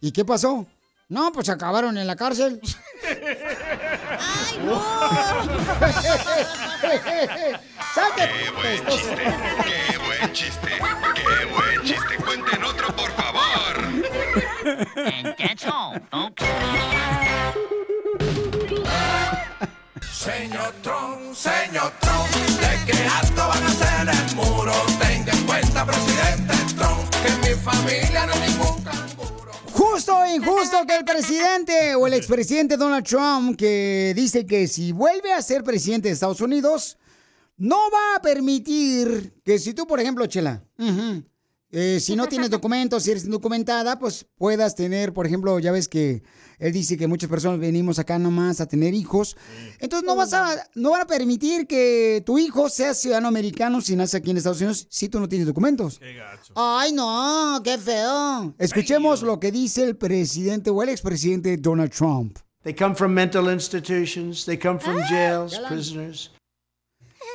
[0.00, 0.64] ¿Y qué pasó?
[1.08, 2.60] No, pues acabaron en la cárcel.
[4.18, 4.80] ¡Ay, no!
[8.16, 9.24] ¡Qué buen chiste!
[9.64, 10.68] ¡Qué buen chiste!
[11.14, 12.16] ¡Qué buen chiste!
[14.68, 16.44] And that's all, folks.
[20.12, 24.72] Señor Trump, señor Trump, de que alto van a ser el muro.
[25.00, 28.78] Tenga en cuenta, presidente Trump, que mi familia no es ningún
[29.72, 34.92] Justo o injusto que el presidente o el expresidente Donald Trump que dice que si
[34.92, 36.98] vuelve a ser presidente de Estados Unidos,
[37.56, 41.24] no va a permitir que si tú, por ejemplo, Chela, ujú,
[41.70, 45.88] eh, si no tienes documentos, si eres indocumentada, pues puedas tener, por ejemplo, ya ves
[45.88, 46.22] que
[46.58, 49.36] él dice que muchas personas venimos acá nomás a tener hijos.
[49.78, 53.94] Entonces no vas a, no van a permitir que tu hijo sea ciudadano americano si
[53.96, 56.00] nace aquí en Estados Unidos si tú no tienes documentos.
[56.54, 58.54] Ay, no, qué feo.
[58.58, 62.38] Escuchemos lo que dice el presidente o el expresidente Donald Trump.
[62.64, 66.32] They come from mental institutions, they come from jails, ya la- prisoners.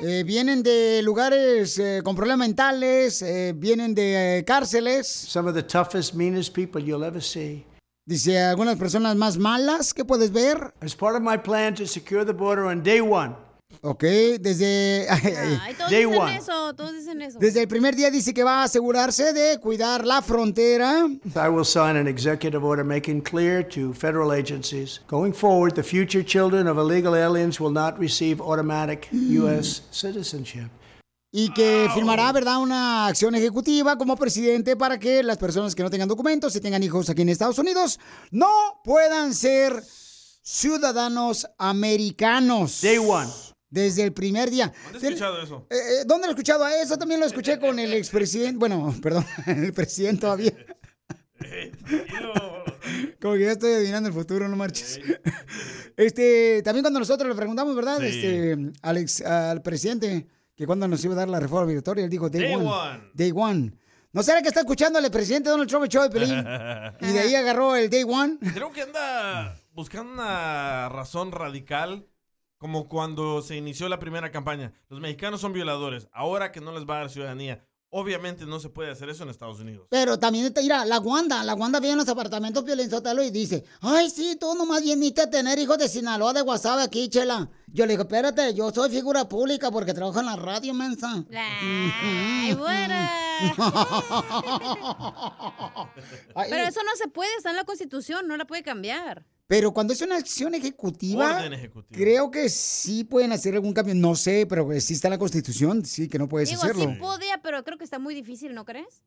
[0.05, 5.07] Eh, vienen de lugares eh, con problemas mentales, eh, vienen de eh, cárceles.
[5.07, 7.65] Some of the toughest, meanest people you'll ever see.
[8.05, 10.73] Dice algunas personas más malas que puedes ver.
[10.81, 13.33] As part of my plan to secure the border on day one,
[13.81, 14.03] Ok,
[14.39, 16.37] desde, Ay, todos Day dicen one.
[16.37, 17.39] eso, todos dicen eso.
[17.39, 21.05] desde el primer día dice que va a asegurarse de cuidar la frontera.
[21.35, 26.23] I will sign an executive order making clear to federal agencies going forward, the future
[26.23, 29.81] children of illegal aliens will not receive automatic U.S.
[29.91, 30.69] citizenship.
[31.35, 35.89] y que firmará, ¿verdad?, una acción ejecutiva como presidente para que las personas que no
[35.89, 38.47] tengan documentos y tengan hijos aquí en Estados Unidos no
[38.83, 39.83] puedan ser
[40.43, 42.81] ciudadanos americanos.
[42.83, 43.27] Day one.
[43.73, 44.71] Desde el primer día.
[44.91, 45.65] ¿Dónde has escuchado eso?
[45.71, 46.95] Eh, eh, ¿Dónde lo he escuchado a eso?
[46.95, 48.59] También lo escuché con el expresidente.
[48.59, 50.53] Bueno, perdón, el presidente todavía.
[53.19, 54.99] Como que ya estoy adivinando el futuro, no marches.
[55.97, 57.97] Este, también cuando nosotros le preguntamos, ¿verdad?
[57.99, 58.05] Sí.
[58.07, 62.09] Este, al, ex- al presidente, que cuando nos iba a dar la reforma migratoria, él
[62.11, 62.65] dijo, Day, Day one.
[62.67, 63.03] one.
[63.13, 63.73] Day one.
[64.11, 66.29] ¿No será que está escuchando al presidente Donald Trump el show de Pelín?
[67.01, 68.37] y de ahí agarró el Day one.
[68.53, 72.05] Creo que anda buscando una razón radical,
[72.63, 74.71] como cuando se inició la primera campaña.
[74.87, 76.07] Los mexicanos son violadores.
[76.13, 79.29] Ahora que no les va a dar ciudadanía, obviamente no se puede hacer eso en
[79.29, 79.87] Estados Unidos.
[79.89, 84.09] Pero también mira, la Wanda, la Wanda vive en los apartamentos Piolín-Sotelo y dice, ay,
[84.09, 87.49] sí, tú nomás viniste a tener hijos de Sinaloa de WhatsApp aquí, chela.
[87.67, 91.25] Yo le digo, espérate, yo soy figura pública porque trabajo en la radio, mensa.
[91.35, 93.11] Ay, buena.
[96.33, 99.25] Ay, Pero eso no se puede, está en la Constitución, no la puede cambiar.
[99.55, 101.43] Pero cuando es una acción ejecutiva,
[101.91, 103.93] creo que sí pueden hacer algún cambio.
[103.93, 106.85] No sé, pero sí está en la Constitución, sí, que no puedes Digo, hacerlo.
[106.91, 109.03] sí podía, pero creo que está muy difícil, ¿no crees?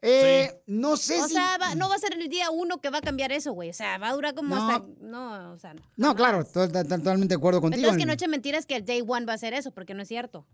[0.00, 1.34] Eh, No sé O si...
[1.34, 3.70] sea, va- no va a ser el día uno que va a cambiar eso, güey.
[3.70, 4.70] O sea, va a durar como No.
[4.70, 4.86] hasta...
[5.00, 5.82] No, o sea, no.
[5.96, 7.80] No, claro, to- to- totalmente de acuerdo contigo.
[7.80, 10.02] Entonces que no eche mentiras que el day one va a hacer eso, porque no
[10.02, 10.46] es cierto.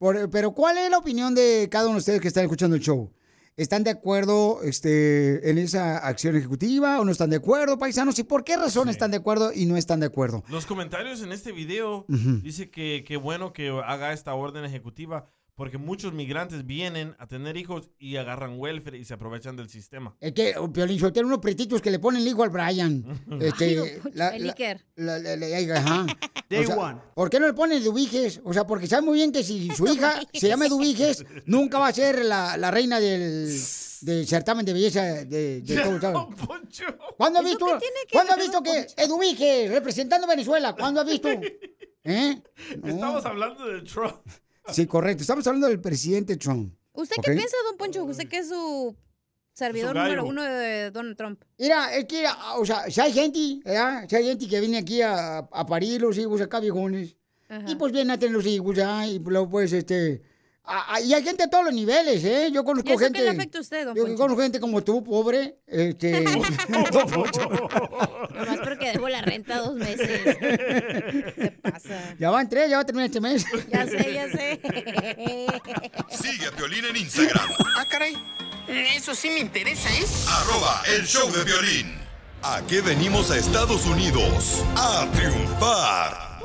[0.00, 2.82] Por- pero ¿cuál es la opinión de cada uno de ustedes que están escuchando el
[2.82, 3.12] show?
[3.56, 8.18] ¿Están de acuerdo este, en esa acción ejecutiva o no están de acuerdo, paisanos?
[8.18, 10.42] ¿Y por qué razón están de acuerdo y no están de acuerdo?
[10.48, 12.40] Los comentarios en este video Ujú.
[12.42, 17.56] dice que qué bueno que haga esta orden ejecutiva porque muchos migrantes vienen a tener
[17.56, 20.16] hijos y agarran welfare y se aprovechan del sistema.
[20.20, 23.04] Es que, oh, Piolín, tiene unos pretitos que le ponen el hijo al Brian.
[23.40, 24.84] Este, el Iker.
[25.76, 26.06] ajá.
[26.50, 27.00] Day O sea, one.
[27.14, 28.40] ¿Por qué no le ponen Dubiges?
[28.44, 31.88] O sea, porque sabe muy bien que si su hija se llama Dubiges, nunca va
[31.88, 33.56] a ser la, la reina del,
[34.00, 36.20] del certamen de belleza de, de todo, ¿sabes?
[37.16, 37.66] ¿Cuándo has visto,
[38.12, 40.74] ¿cuándo has visto que Eduviges representando Venezuela?
[40.74, 41.28] ¿Cuándo has visto?
[42.04, 42.42] ¿Eh?
[42.82, 42.88] No.
[42.88, 44.20] Estamos hablando de Trump.
[44.68, 45.22] Sí, correcto.
[45.22, 46.74] Estamos hablando del presidente Trump.
[46.92, 48.04] ¿Usted qué piensa, don Poncho?
[48.04, 48.94] Usted que es su
[49.52, 51.42] servidor número uno de Donald Trump.
[51.58, 54.06] Mira, es que, ah, o sea, si hay gente, ¿verdad?
[54.08, 57.16] Si hay gente que viene aquí a, a parir los hijos acá, viejones.
[57.66, 59.06] Y pues vienen a tener los hijos, ¿ah?
[59.06, 60.22] Y luego, pues, este...
[61.04, 62.50] y hay gente a todos los niveles, ¿eh?
[62.52, 63.18] Yo conozco ¿Y eso gente...
[63.18, 64.16] qué le afecta a usted, don Yo Poncho?
[64.18, 66.22] conozco gente como tú, pobre, este...
[68.28, 70.36] Nomás porque debo la renta dos meses.
[70.38, 72.14] ¿Qué pasa?
[72.18, 73.44] ya van tres, ya va a terminar este mes.
[73.70, 74.60] Ya sé, ya sé.
[76.10, 78.16] Sigue a Piolín en Instagram, Ah, caray.
[78.66, 80.04] Eso sí me interesa, ¿eh?
[80.28, 81.94] arroba el show de violín.
[82.42, 84.62] ¿A qué venimos a Estados Unidos?
[84.76, 86.40] A triunfar.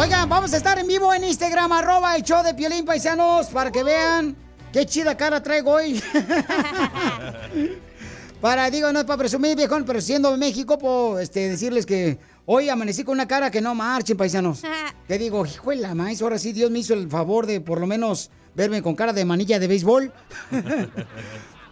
[0.00, 3.70] Oigan, vamos a estar en vivo en Instagram, arroba el show de Piolín Paisanos, para
[3.70, 4.34] que vean
[4.72, 6.02] qué chida cara traigo hoy.
[8.40, 12.70] para, digo, no es para presumir, viejón, pero siendo México, pues, este, decirles que hoy
[12.70, 14.62] amanecí con una cara que no marchen, paisanos.
[15.06, 17.78] Te digo, hijo de la maíz, ahora sí Dios me hizo el favor de por
[17.78, 20.10] lo menos verme con cara de manilla de béisbol.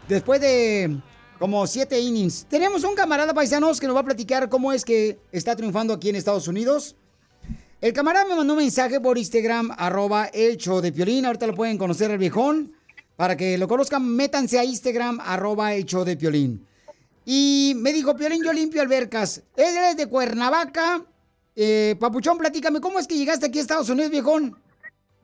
[0.06, 1.00] Después de
[1.38, 2.44] como siete innings.
[2.46, 6.10] Tenemos un camarada paisanos que nos va a platicar cómo es que está triunfando aquí
[6.10, 6.94] en Estados Unidos.
[7.80, 11.24] El camarada me mandó un mensaje por Instagram, arroba show de Piolín.
[11.24, 12.72] Ahorita lo pueden conocer el viejón.
[13.14, 16.66] Para que lo conozcan, métanse a Instagram, arroba show de Piolín.
[17.24, 19.44] Y me dijo, Piolín, yo limpio albercas.
[19.56, 21.04] Él es de Cuernavaca.
[21.54, 24.56] Eh, Papuchón, platícame, ¿cómo es que llegaste aquí a Estados Unidos, viejón?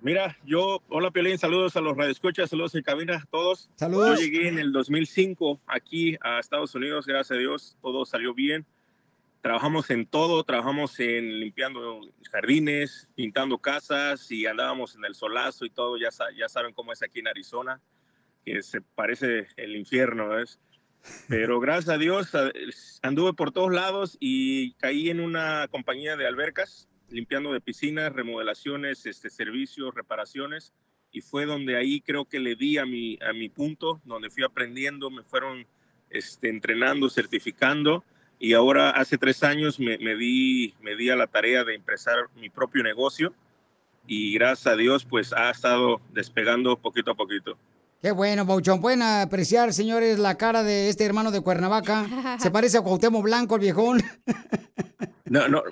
[0.00, 3.68] Mira, yo, hola Piolín, saludos a los radioescuchas, saludos en cabina a todos.
[3.74, 4.20] Saludos.
[4.20, 8.64] Yo llegué en el 2005 aquí a Estados Unidos, gracias a Dios, todo salió bien.
[9.44, 12.00] Trabajamos en todo, trabajamos en limpiando
[12.32, 17.02] jardines, pintando casas y andábamos en el solazo y todo, ya, ya saben cómo es
[17.02, 17.78] aquí en Arizona,
[18.42, 20.58] que se parece el infierno, ¿ves?
[21.28, 22.32] Pero gracias a Dios
[23.02, 29.04] anduve por todos lados y caí en una compañía de albercas, limpiando de piscinas, remodelaciones,
[29.04, 30.72] este, servicios, reparaciones.
[31.12, 34.42] Y fue donde ahí creo que le di a mi, a mi punto, donde fui
[34.42, 35.66] aprendiendo, me fueron
[36.08, 38.04] este, entrenando, certificando.
[38.38, 42.14] Y ahora hace tres años me, me di, me di a la tarea de empezar
[42.36, 43.32] mi propio negocio.
[44.06, 47.56] Y gracias a Dios, pues ha estado despegando poquito a poquito.
[48.02, 48.82] Qué bueno, Papuchón.
[48.82, 52.06] Pueden apreciar, señores, la cara de este hermano de Cuernavaca.
[52.38, 54.02] Se parece a Cuauhtémoc Blanco, el viejón.
[55.26, 55.62] No, no,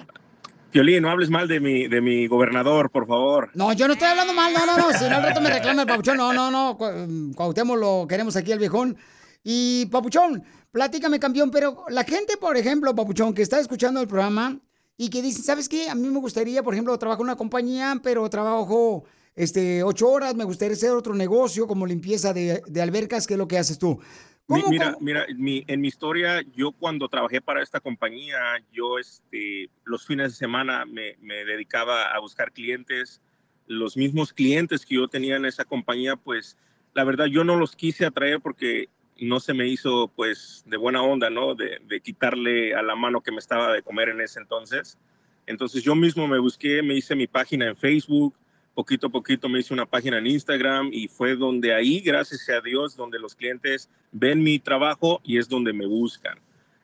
[0.70, 3.50] Piolín, no hables mal de mi, de mi gobernador, por favor.
[3.54, 4.92] No, yo no estoy hablando mal, no, no, no.
[4.98, 6.16] Si no, al rato me reclama el papuchón.
[6.16, 6.76] No, no, no.
[6.78, 8.96] Cu- Cuauhtémoc lo queremos aquí, el viejón.
[9.44, 14.58] Y, papuchón, platícame, campeón, pero la gente, por ejemplo, papuchón, que está escuchando el programa
[14.96, 15.88] y que dicen, ¿sabes qué?
[15.88, 19.04] A mí me gustaría, por ejemplo, trabajo en una compañía, pero trabajo
[19.36, 23.38] este, ocho horas, me gustaría hacer otro negocio como limpieza de, de albercas, ¿qué es
[23.38, 24.00] lo que haces tú?
[24.48, 25.04] Mi- ¿Cómo, mira, cómo?
[25.04, 28.38] mira, mi- en mi historia, yo cuando trabajé para esta compañía,
[28.72, 33.20] yo este, los fines de semana me, me dedicaba a buscar clientes.
[33.66, 36.56] Los mismos clientes que yo tenía en esa compañía, pues
[36.94, 38.88] la verdad yo no los quise atraer porque
[39.20, 41.54] no se me hizo pues de buena onda, ¿no?
[41.54, 44.98] De, quitarle a la mano que me estaba de comer en ese entonces.
[45.46, 48.34] Entonces yo mismo me busqué, me hice mi página en Facebook,
[48.74, 52.60] poquito a poquito me hice una página en Instagram y fue donde ahí, gracias a
[52.60, 56.38] Dios, donde los clientes ven mi trabajo y es donde me buscan.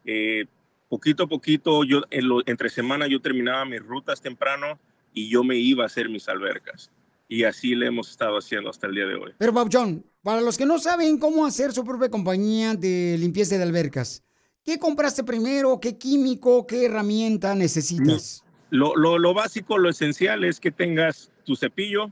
[0.05, 0.47] Eh,
[0.88, 4.79] poquito a poquito, yo en lo- entre semana yo terminaba mis rutas temprano
[5.14, 6.91] y yo me iba a hacer mis albercas.
[7.29, 9.33] Y así le hemos estado haciendo hasta el día de hoy.
[9.37, 13.62] Pero, Papuchón, para los que no saben cómo hacer su propia compañía de limpieza de
[13.62, 14.23] albercas,
[14.62, 15.81] ¿qué compraste primero?
[15.81, 16.67] ¿Qué químico?
[16.67, 18.45] ¿Qué herramienta necesitas?
[18.69, 22.11] Lo, lo- lo básico, lo esencial es que tengas tu cepillo,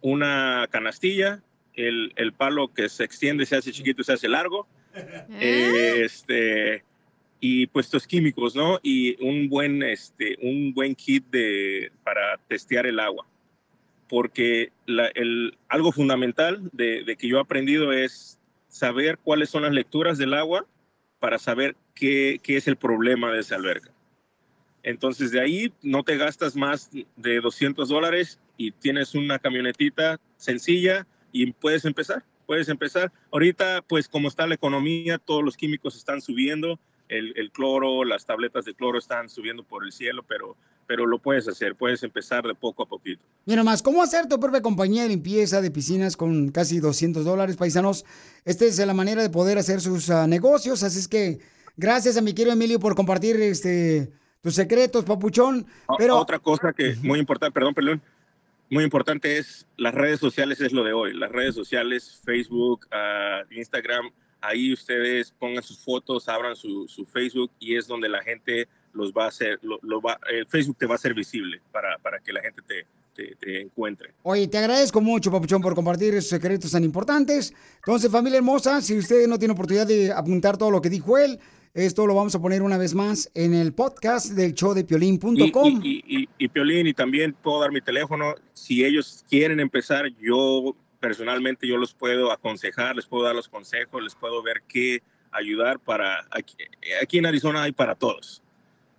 [0.00, 1.42] una canastilla,
[1.74, 4.68] el, el palo que se extiende, se hace chiquito, se hace largo,
[5.40, 6.84] eh, este,
[7.40, 8.78] y pues tus químicos, ¿no?
[8.80, 13.26] Y un buen, este, un buen kit de, para testear el agua.
[14.08, 18.38] Porque el, algo fundamental de, de que yo he aprendido es
[18.68, 20.66] saber cuáles son las lecturas del agua
[21.18, 23.90] para saber qué, qué es el problema de esa alberca.
[24.82, 31.06] Entonces de ahí no te gastas más de 200 dólares y tienes una camionetita sencilla
[31.32, 33.12] y puedes empezar, puedes empezar.
[33.32, 38.26] Ahorita, pues como está la economía, todos los químicos están subiendo, el, el cloro, las
[38.26, 42.46] tabletas de cloro están subiendo por el cielo, pero, pero lo puedes hacer, puedes empezar
[42.46, 43.22] de poco a poquito.
[43.44, 47.56] Mira más, ¿cómo hacer tu propia compañía de limpieza de piscinas con casi 200 dólares,
[47.56, 48.04] paisanos?
[48.44, 51.40] Esta es la manera de poder hacer sus ah, negocios, así es que
[51.76, 55.66] gracias a mi querido Emilio por compartir este tus secretos, papuchón.
[55.98, 58.00] Pero Otra cosa que es muy importante, perdón, perdón,
[58.70, 61.14] muy importante es las redes sociales, es lo de hoy.
[61.14, 67.50] Las redes sociales, Facebook, ah, Instagram, ahí ustedes pongan sus fotos, abran su, su Facebook
[67.58, 70.86] y es donde la gente los va a hacer, lo, lo va, el Facebook te
[70.86, 74.12] va a hacer visible para, para que la gente te, te, te encuentre.
[74.22, 77.52] Oye, te agradezco mucho, Papuchón, por compartir esos secretos tan importantes.
[77.76, 81.38] Entonces, familia hermosa, si usted no tiene oportunidad de apuntar todo lo que dijo él,
[81.74, 85.80] esto lo vamos a poner una vez más en el podcast del show de piolín.com.
[85.84, 88.34] y, y, y- y, Piolín, y también puedo dar mi teléfono.
[88.54, 94.02] Si ellos quieren empezar, yo personalmente yo los puedo aconsejar, les puedo dar los consejos,
[94.02, 96.26] les puedo ver qué ayudar para...
[96.30, 96.56] Aquí,
[97.02, 98.42] aquí en Arizona hay para todos.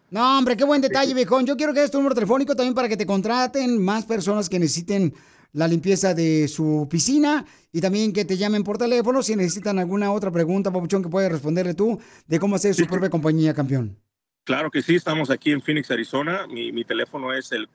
[0.10, 1.46] No, hombre, qué buen detalle, viejón.
[1.46, 4.58] Yo quiero que des tu número telefónico también para que te contraten más personas que
[4.58, 5.14] necesiten
[5.52, 10.12] la limpieza de su piscina y también que te llamen por teléfono si necesitan alguna
[10.12, 13.98] otra pregunta, Papuchón, que puedes responderle tú de cómo hacer su propia compañía, campeón.
[14.44, 16.48] Claro que sí, estamos aquí en Phoenix, Arizona.
[16.48, 17.68] Mi, mi teléfono es el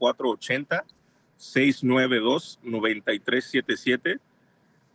[1.42, 4.20] 480-692-9377.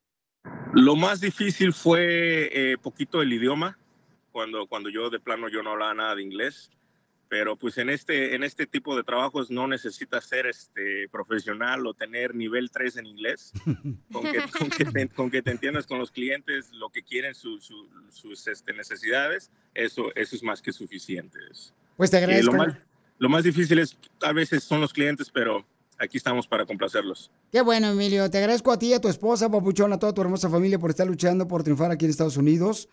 [0.73, 3.79] Lo más difícil fue eh, poquito el idioma,
[4.31, 6.69] cuando, cuando yo de plano yo no hablaba nada de inglés,
[7.33, 11.95] pero pues en este, en este tipo de trabajos no necesitas ser este, profesional o
[11.95, 13.51] tener nivel 3 en inglés,
[14.11, 17.33] con que, con que te, con que te entiendas con los clientes, lo que quieren,
[17.33, 21.39] su- su- sus este, necesidades, eso, eso es más que suficiente.
[21.97, 22.51] Pues te Eh, agradezco.
[22.51, 22.77] lo, más,
[23.17, 25.65] lo más difícil es, a veces son los clientes, pero
[25.97, 27.31] aquí estamos para complacerlos.
[27.51, 28.29] Qué bueno, Emilio.
[28.29, 31.07] Te agradezco a ti, a tu esposa, Papuchón, a toda tu hermosa familia por estar
[31.07, 32.89] luchando por triunfar aquí en Estados Unidos.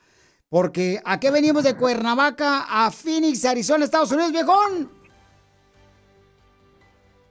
[0.51, 4.91] Porque aquí venimos de Cuernavaca a Phoenix, Arizona, Estados Unidos, viejón.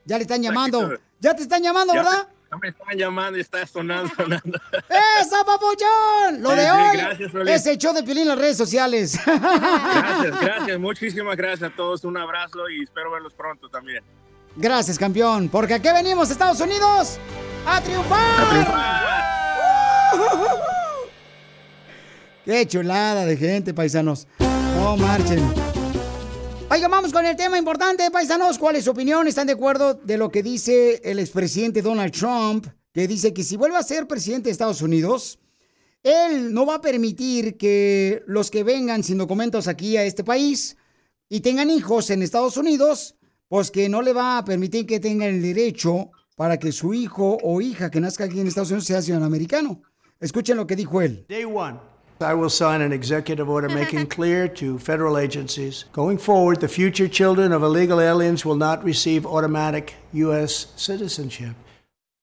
[0.05, 0.93] Ya le están llamando.
[1.19, 2.27] Ya te están llamando, Ya ¿verdad?
[2.29, 4.59] me- ya me están llamando y está sonando, sonando.
[5.21, 6.41] ¡Eso, papuchón!
[6.41, 9.19] Lo Sí, de sí, hoy gracias, es el show de Piolín en las redes sociales.
[9.25, 12.03] Gracias, gracias, muchísimas gracias a todos.
[12.05, 14.03] Un abrazo y espero verlos pronto también.
[14.55, 15.47] Gracias, campeón.
[15.49, 17.19] Porque aquí venimos, Estados Unidos,
[17.67, 18.19] a triunfar.
[22.49, 24.25] ¡Qué chulada de gente, paisanos!
[24.39, 25.37] No marchen.
[26.71, 28.57] Oiga, vamos con el tema importante, paisanos.
[28.57, 29.27] ¿Cuál es su opinión?
[29.27, 32.65] ¿Están de acuerdo de lo que dice el expresidente Donald Trump?
[32.91, 35.37] Que dice que si vuelve a ser presidente de Estados Unidos,
[36.01, 40.75] él no va a permitir que los que vengan sin documentos aquí a este país
[41.29, 43.15] y tengan hijos en Estados Unidos,
[43.47, 47.37] pues que no le va a permitir que tengan el derecho para que su hijo
[47.43, 49.83] o hija que nazca aquí en Estados Unidos sea ciudadano americano.
[50.19, 51.27] Escuchen lo que dijo él.
[51.29, 51.88] Day one.
[52.21, 57.07] I will sign an executive order making clear to federal agencies going forward the future
[57.07, 60.67] children of illegal aliens will not receive automatic U.S.
[60.75, 61.55] citizenship.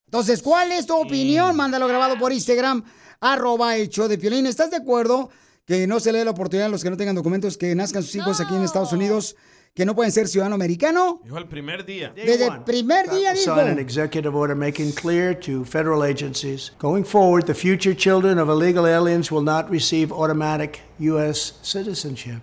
[0.06, 1.56] Entonces, ¿cuál es tu opinión?
[1.56, 2.84] Mándalo grabado por Instagram,
[3.20, 4.46] arroba el show de Piolín.
[4.46, 5.30] ¿Estás de acuerdo
[5.66, 8.02] que no se le dé la oportunidad a los que no tengan documentos que nazcan
[8.02, 9.34] sus hijos aquí en Estados Unidos,
[9.76, 11.20] que no pueden ser ciudadano americano?
[11.22, 12.10] Dijo el primer día.
[12.16, 13.54] Desde el primer día dijo.
[13.54, 18.48] sign an executive order making clear to federal agencies going forward the future children of
[18.48, 21.52] illegal aliens will not receive automatic U.S.
[21.62, 22.40] citizenship.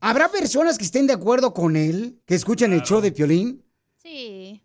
[0.00, 3.64] ¿Habrá personas que estén de acuerdo con él, que escuchen el show de Piolín?
[4.02, 4.60] Sí.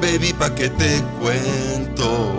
[0.00, 2.34] Baby, pa' que te cuento.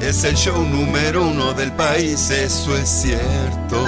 [0.00, 3.86] Es el show número uno del país, eso es cierto.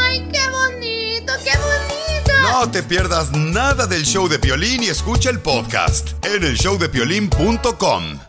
[0.00, 2.32] ¡Ay, qué bonito, qué bonito!
[2.42, 8.27] No te pierdas nada del show de Piolín y escucha el podcast en el showdepiolín.com.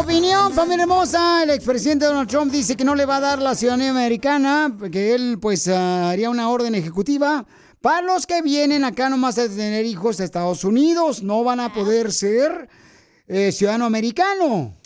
[0.00, 1.42] opinión, familia hermosa?
[1.42, 5.14] El expresidente Donald Trump dice que no le va a dar la ciudadanía americana, que
[5.14, 7.46] él pues ah, haría una orden ejecutiva
[7.80, 11.22] para los que vienen acá nomás a tener hijos de Estados Unidos.
[11.22, 12.68] No van a poder ser
[13.26, 14.76] eh, ciudadano americano.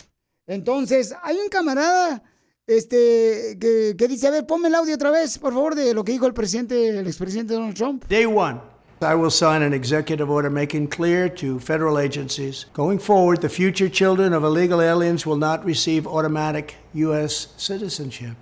[0.47, 2.23] Entonces, hay un camarada
[2.65, 6.03] este, que, que dice, a ver, ponme el audio otra vez, por favor, de lo
[6.03, 8.05] que dijo el presidente, el expresidente Donald Trump.
[8.07, 8.70] Day one.
[9.03, 13.89] I will sign an executive order making clear to federal agencies going forward the future
[13.89, 17.47] children of illegal aliens will not receive automatic U.S.
[17.57, 18.35] citizenship.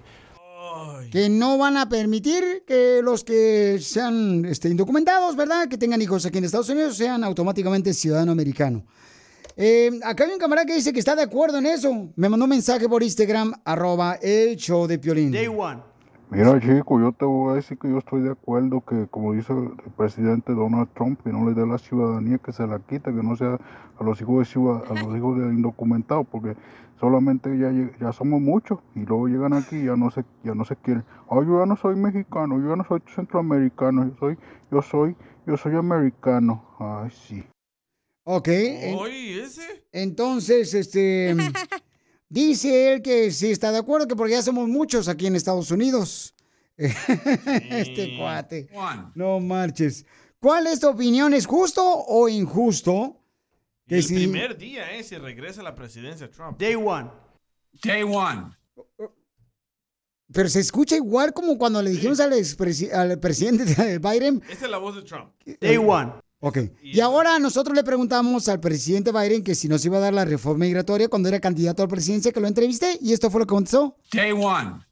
[1.12, 5.68] que no van a permitir que los que sean este, indocumentados, ¿verdad?
[5.68, 8.84] Que tengan hijos aquí en Estados Unidos sean automáticamente ciudadano americano.
[9.56, 12.12] Eh, acá hay un camarada que dice que está de acuerdo en eso.
[12.16, 15.32] Me mandó un mensaje por Instagram, arroba el show de Piolín.
[15.32, 15.89] Day one.
[16.32, 19.52] Mira, chico, yo te voy a decir que yo estoy de acuerdo que, como dice
[19.52, 23.24] el presidente Donald Trump, que no le dé la ciudadanía, que se la quite, que
[23.24, 23.58] no sea
[24.00, 26.56] a los hijos de, ciudad- a los hijos de indocumentados, porque
[27.00, 30.66] solamente ya, ya somos muchos y luego llegan aquí y ya no se, ya no
[30.66, 31.04] se quieren.
[31.28, 34.38] Oh, yo ya no soy mexicano, yo ya no soy centroamericano, yo soy,
[34.72, 35.16] yo soy,
[35.48, 36.64] yo soy americano.
[36.78, 37.44] Ay, sí.
[38.24, 38.50] Ok.
[39.00, 39.84] Oye, ese.
[39.92, 41.36] entonces, este,
[42.30, 45.72] dice él que sí está de acuerdo, que porque ya somos muchos aquí en Estados
[45.72, 46.34] Unidos.
[46.78, 48.70] este cuate.
[49.16, 50.06] No marches.
[50.40, 51.34] ¿Cuál es tu opinión?
[51.34, 53.18] ¿Es justo o injusto?
[53.88, 55.04] El primer día, ¿eh?
[55.04, 56.60] Si regresa a la presidencia Trump.
[56.60, 57.10] Day one.
[57.84, 58.56] Day one.
[60.32, 64.42] Pero se escucha igual como cuando le dijimos al, al presidente de Biden.
[64.48, 65.34] Esta es la voz de Trump.
[65.60, 66.14] Day one.
[66.42, 66.58] Ok.
[66.82, 70.24] Y ahora nosotros le preguntamos al presidente Biden que si nos iba a dar la
[70.24, 73.46] reforma migratoria cuando era candidato a la presidencia, que lo entrevisté, y esto fue lo
[73.46, 73.98] que contestó.
[74.14, 74.86] Day one.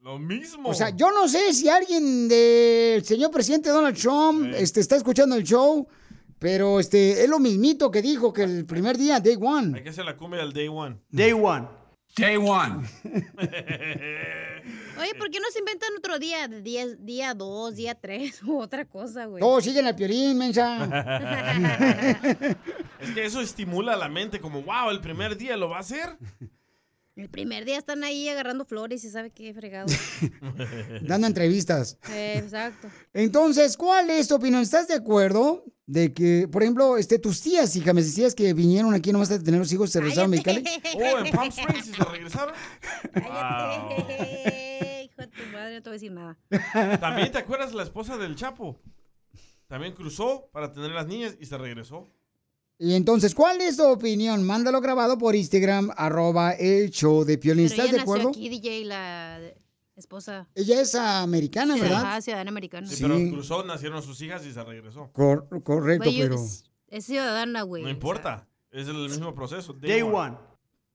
[0.00, 0.68] Lo mismo.
[0.68, 5.36] O sea, yo no sé si alguien del señor presidente Donald Trump este, está escuchando
[5.36, 5.88] el show,
[6.38, 9.76] pero este, es lo mismito que dijo que el primer día, day one.
[9.76, 10.98] Hay que hacer la cumbia del day one.
[11.10, 11.66] Day one.
[12.16, 12.88] Day one.
[14.98, 16.48] Oye, ¿por qué no se inventan otro día?
[16.48, 19.40] Día, día dos, día tres u otra cosa, güey.
[19.40, 20.84] Todos siguen al piolín, mensa.
[23.00, 26.18] es que eso estimula la mente como, wow, el primer día lo va a hacer.
[27.18, 29.88] El primer día están ahí agarrando flores y sabe qué fregado.
[31.02, 31.98] Dando entrevistas.
[32.10, 32.86] Eh, exacto.
[33.12, 34.62] Entonces, ¿cuál es tu opinión?
[34.62, 38.94] ¿Estás de acuerdo de que, por ejemplo, este, tus tías, hija, me decías que vinieron
[38.94, 40.62] aquí nomás a tener los hijos, se regresaron a Mexicali?
[40.94, 42.54] Oh, en Palm Springs ¿y se regresaron.
[43.16, 43.26] Hijo
[45.16, 46.38] de tu madre, no te voy a decir nada.
[47.00, 48.80] También te acuerdas la esposa del Chapo.
[49.66, 52.08] También cruzó para tener las niñas y se regresó.
[52.78, 54.44] Y entonces, ¿cuál es tu opinión?
[54.44, 57.68] Mándalo grabado por Instagram, arroba el show de Piolín.
[57.68, 58.28] Pero ¿Estás ella de nació acuerdo?
[58.30, 59.40] aquí, DJ, la
[59.96, 60.46] Esposa.
[60.54, 62.02] Ella es americana, ¿verdad?
[62.04, 62.86] Ajá, ciudadana americana.
[62.86, 65.10] Sí, pero cruzó, nacieron sus hijas y se regresó.
[65.12, 66.44] Cor- correcto, Güey, yo- pero...
[66.44, 67.82] es, es ciudadana, güey.
[67.82, 68.46] No importa.
[68.70, 69.72] Es el mismo proceso.
[69.72, 70.02] Day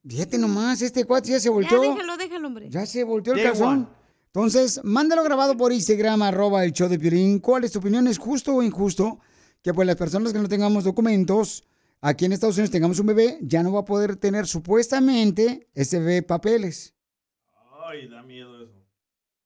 [0.08, 1.82] Fíjate nomás, este cuate ya se volteó.
[1.84, 2.70] Ya, déjalo, déjalo, hombre.
[2.70, 3.68] Ya se volteó el Day calzón.
[3.74, 3.88] one.
[4.28, 7.40] Entonces, mándalo grabado por Instagram, arroba el show de Piolín.
[7.40, 8.08] ¿Cuál es tu opinión?
[8.08, 9.20] ¿Es justo o injusto
[9.62, 11.64] que pues las personas que no tengamos documentos,
[12.04, 15.98] aquí en Estados Unidos tengamos un bebé, ya no va a poder tener supuestamente ese
[16.00, 16.94] bebé papeles?
[17.88, 18.86] Ay, da miedo eso.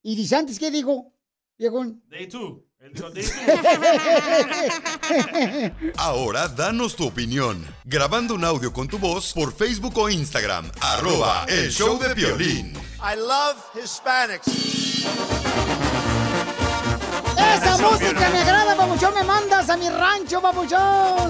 [0.01, 1.13] ¿Y Disantes qué dijo,
[1.57, 2.03] viejón?
[2.09, 2.65] Day two.
[5.97, 11.45] Ahora danos tu opinión, grabando un audio con tu voz por Facebook o Instagram, arroba
[11.49, 12.71] el show de violín.
[13.01, 14.47] I love Hispanics.
[17.37, 19.13] ¡Esa música me agrada, papuchón!
[19.15, 21.29] ¡Me mandas a mi rancho, papuchón!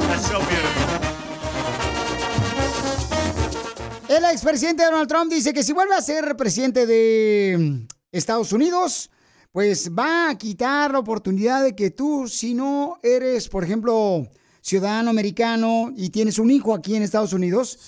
[4.10, 9.12] El expresidente Donald Trump dice que si vuelve a ser presidente de mm, Estados Unidos,
[9.51, 14.26] pues va a quitar la oportunidad de que tú, si no eres, por ejemplo,
[14.62, 17.80] ciudadano americano y tienes un hijo aquí en Estados Unidos,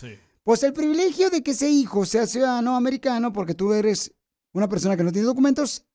[0.44, 4.12] pues el privilegio de que ese hijo sea ciudadano americano porque tú eres
[4.52, 5.86] una persona que no tiene documentos,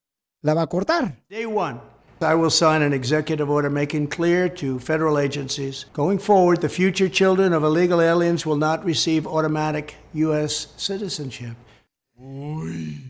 [0.41, 1.23] la va a cortar.
[1.29, 1.94] Day one.
[2.21, 7.09] I will sign an executive order making clear to federal agencies going forward the future
[7.09, 10.67] children of illegal aliens will not receive automatic U.S.
[10.77, 11.55] citizenship.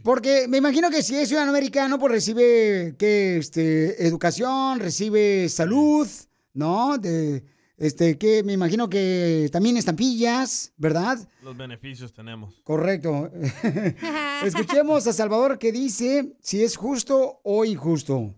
[0.03, 6.08] Porque me imagino que si es ciudadano americano, pues recibe que este educación, recibe salud,
[6.53, 6.97] ¿no?
[6.97, 7.43] De
[7.78, 11.20] este que me imagino que también estampillas, ¿verdad?
[11.43, 12.60] Los beneficios tenemos.
[12.64, 13.30] Correcto.
[14.43, 18.34] Escuchemos a Salvador que dice si es justo o injusto.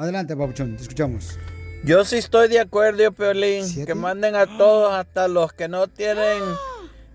[0.00, 1.38] Adelante, Pabuchón, te escuchamos.
[1.84, 6.42] Yo sí estoy de acuerdo, Piolín, que manden a todos, hasta los que no tienen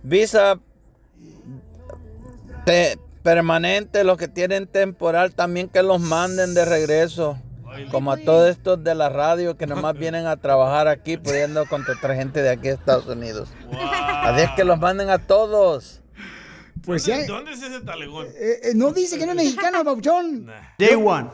[0.04, 0.60] visa
[2.64, 7.40] te- permanente, los que tienen temporal, también que los manden de regreso.
[7.92, 12.16] Como a todos estos de la radio que nomás vienen a trabajar aquí, pudiendo contratar
[12.16, 13.50] gente de aquí de Estados Unidos.
[13.72, 16.02] Así es que los manden a todos.
[16.86, 18.28] Pues ¿Dónde, ya- ¿Dónde es ese talegón?
[18.28, 20.46] Eh, eh, no dice que no es mexicano, Pabuchón.
[20.78, 21.30] Day one.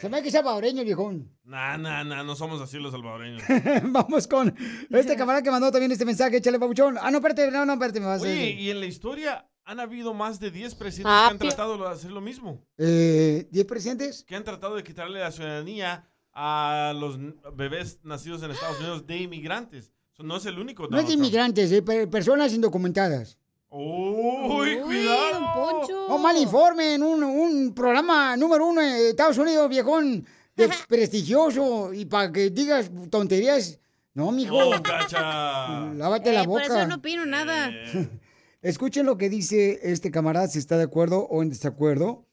[0.00, 1.30] Se me hace que sea salvadoreño, viejón.
[1.44, 3.42] Nah, nah, nah, no somos así los salvadoreños.
[3.84, 4.54] Vamos con
[4.90, 6.36] este camarada que mandó también este mensaje.
[6.36, 6.96] Échale, Pabuchón.
[7.00, 10.14] Ah, no, espérate, no, no, espérate, me vas a y en la historia han habido
[10.14, 12.64] más de 10 presidentes Ah, que han tratado de hacer lo mismo.
[12.78, 14.24] Eh, ¿Diez presidentes?
[14.24, 17.18] Que han tratado de quitarle la ciudadanía a los
[17.56, 19.92] bebés nacidos en Estados Unidos de inmigrantes.
[20.18, 20.82] No es el único.
[20.84, 23.38] No es Donald de inmigrantes, eh, per- personas indocumentadas.
[23.70, 25.82] Uy, cuidado.
[26.08, 31.92] No mal informe en un, un programa número uno de Estados Unidos, viejón, de prestigioso,
[31.92, 33.78] y para que digas tonterías.
[34.14, 34.58] No, mijo.
[34.74, 35.92] No, cacha.
[35.94, 36.64] Lávate la Eh, por boca.
[36.64, 37.70] eso no opino nada.
[38.62, 42.24] Escuchen lo que dice este camarada, si está de acuerdo o en desacuerdo,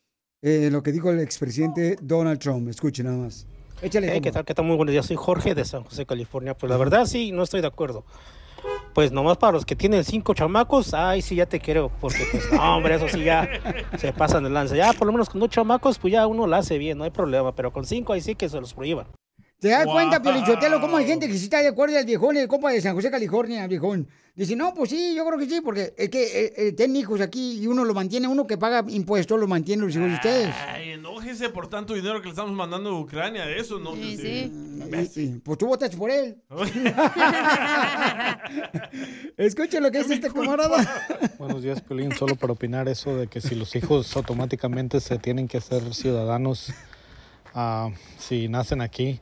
[0.42, 2.68] eh, lo que dijo el expresidente Donald Trump.
[2.70, 3.46] Escuchen nada más.
[3.82, 4.10] Échale.
[4.12, 4.46] Hey, ¿qué tal?
[4.46, 4.66] ¿Qué tal?
[4.66, 5.06] Muy buenos días.
[5.06, 6.58] Soy Jorge de San José, California.
[6.58, 8.06] Pues la verdad sí, no estoy de acuerdo.
[8.96, 11.92] Pues nomás para los que tienen cinco chamacos, ay, sí, ya te quiero.
[12.00, 13.46] Porque pues, no, hombre, eso sí ya
[13.98, 14.74] se pasan de lanza.
[14.78, 17.10] Ya por lo menos con dos chamacos, pues ya uno la hace bien, no hay
[17.10, 17.54] problema.
[17.54, 19.06] Pero con cinco ahí sí que se los prohíban.
[19.66, 22.48] ¿Te das cuenta, Piolichotelo, cómo hay gente que sí está de acuerdo el viejón, el
[22.48, 24.08] compa de San José, California, el viejón?
[24.36, 27.20] Dice, no, pues sí, yo creo que sí, porque es que eh, eh, tienen hijos
[27.20, 30.54] aquí y uno lo mantiene, uno que paga impuestos lo mantiene los hijos de ustedes.
[30.68, 33.50] Ay, enójese por tanto dinero que le estamos mandando a Ucrania.
[33.50, 33.96] Eso no.
[33.96, 34.52] Sí,
[35.16, 36.38] y, pues tú votaste por él.
[39.38, 41.08] Escuchen lo que dice este camarada.
[41.40, 42.12] Buenos días, Pelín.
[42.12, 46.72] Solo para opinar eso de que si los hijos automáticamente se tienen que hacer ciudadanos
[47.56, 47.90] ah,
[48.20, 49.20] si nacen aquí.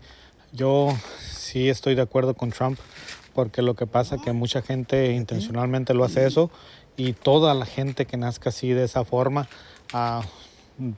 [0.53, 2.77] Yo sí estoy de acuerdo con Trump
[3.33, 6.51] porque lo que pasa que mucha gente intencionalmente lo hace eso
[6.95, 9.49] y toda la gente que nazca así de esa forma,
[9.93, 10.21] ah,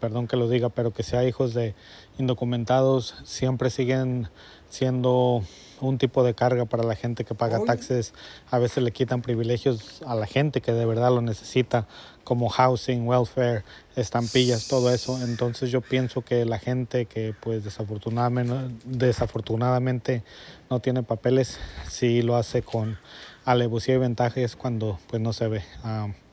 [0.02, 1.74] perdón que lo diga, pero que sea hijos de
[2.18, 4.28] indocumentados, siempre siguen
[4.70, 5.42] siendo
[5.82, 8.14] un tipo de carga para la gente que paga taxes.
[8.50, 11.88] A veces le quitan privilegios a la gente que de verdad lo necesita,
[12.24, 13.64] como housing, welfare,
[13.96, 15.22] estampillas, todo eso.
[15.22, 20.24] Entonces yo pienso que la gente que pues desafortunadamente, desafortunadamente
[20.70, 21.58] no tiene papeles,
[21.90, 22.98] sí lo hace con
[23.44, 25.64] alevosía y ventaja es cuando pues no se ve,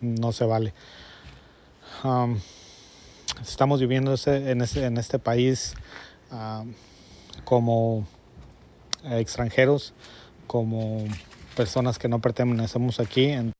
[0.00, 0.72] no se vale.
[2.04, 2.38] Um,
[3.42, 5.74] estamos viviendo ese- en, ese- en este país
[7.44, 8.06] como
[9.04, 9.92] extranjeros,
[10.46, 11.04] como
[11.56, 13.24] personas que no pertenecemos aquí.
[13.26, 13.52] En-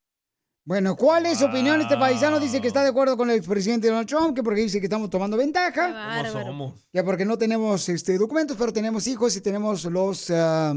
[0.65, 1.81] Bueno, ¿cuál es su opinión?
[1.81, 4.79] Este paisano dice que está de acuerdo con el expresidente Donald Trump, que porque dice
[4.81, 5.89] que estamos tomando ventaja.
[6.93, 10.73] Ya porque no tenemos este, documentos, pero tenemos hijos y tenemos los, ah,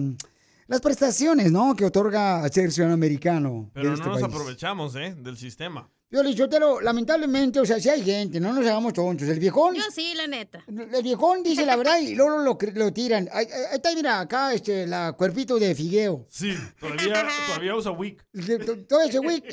[0.67, 1.75] las prestaciones, ¿no?
[1.75, 3.69] Que otorga a ser ciudadano americano.
[3.73, 4.33] Pero de no este nos país.
[4.33, 5.13] aprovechamos, ¿eh?
[5.15, 5.87] Del sistema.
[6.15, 9.27] Yo le Sotelo, lamentablemente, o sea, si hay gente, no nos hagamos tontos.
[9.27, 10.63] El viejón, Yo sí, la neta.
[10.65, 13.27] el viejón dice la verdad y luego lo, lo tiran.
[13.33, 16.25] Ahí ahí está, mira, acá, este, la cuerpito de figueo.
[16.29, 18.23] Sí, todavía, todavía usa Wick.
[18.31, 19.43] De- to- Todo ese güey.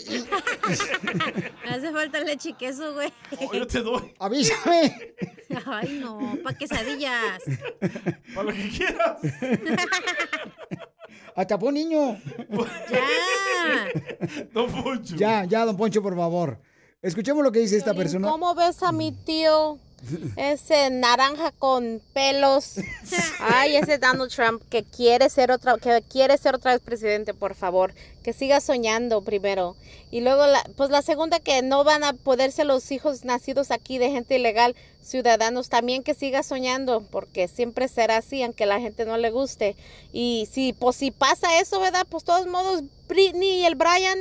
[1.65, 3.13] Me hace falta leche y queso, güey.
[3.41, 4.15] Oh, yo te doy.
[4.21, 5.15] Avísame.
[5.67, 7.43] Ay, no, pa' quesadillas.
[8.35, 9.19] Para lo que quieras.
[11.35, 12.16] Hasta pon niño.
[12.91, 13.01] Ya.
[14.53, 15.16] Don Poncho.
[15.16, 16.59] Ya, ya, don Poncho, por favor.
[17.01, 18.28] Escuchemos lo que dice esta persona.
[18.28, 19.78] ¿Cómo ves a mi tío?
[20.37, 22.77] Ese naranja con pelos.
[23.41, 27.55] Ay, ese Donald Trump que quiere ser otra, que quiere ser otra vez presidente, por
[27.55, 27.95] favor.
[28.23, 29.77] Que siga soñando primero.
[30.11, 33.99] Y luego, la, pues la segunda que no van a poderse los hijos nacidos aquí
[33.99, 39.07] de gente ilegal, ciudadanos, también que siga soñando, porque siempre será así, aunque la gente
[39.07, 39.75] no le guste.
[40.13, 42.07] Y si, pues si pasa eso, ¿verdad?
[42.09, 44.19] Pues todos modos, Britney y el Brian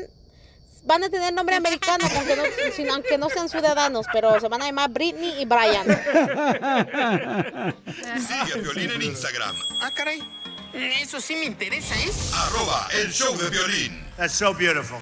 [0.84, 2.44] van a tener nombre americano, aunque no,
[2.76, 5.86] sin- aunque no sean ciudadanos, pero se van a llamar Britney y Brian.
[8.18, 9.56] Sigue a Violín en Instagram.
[9.82, 10.22] Ah, caray.
[10.74, 12.12] Eso sí me interesa, ¿eh?
[12.34, 14.06] Arroba el show de violín.
[14.16, 15.00] That's so beautiful.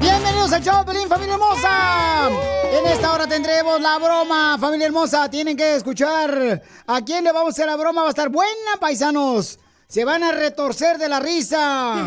[0.00, 2.30] Bienvenidos al show, Pelín, familia hermosa.
[2.72, 5.28] En esta hora tendremos la broma, familia hermosa.
[5.30, 8.00] Tienen que escuchar a quién le vamos a hacer la broma.
[8.02, 9.58] Va a estar buena, paisanos.
[9.92, 12.06] Se van a retorcer de la risa.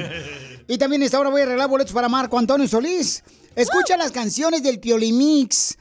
[0.66, 3.22] y también esta hora voy a arreglar boletos para Marco Antonio Solís.
[3.54, 5.76] Escucha las canciones del Piolimix.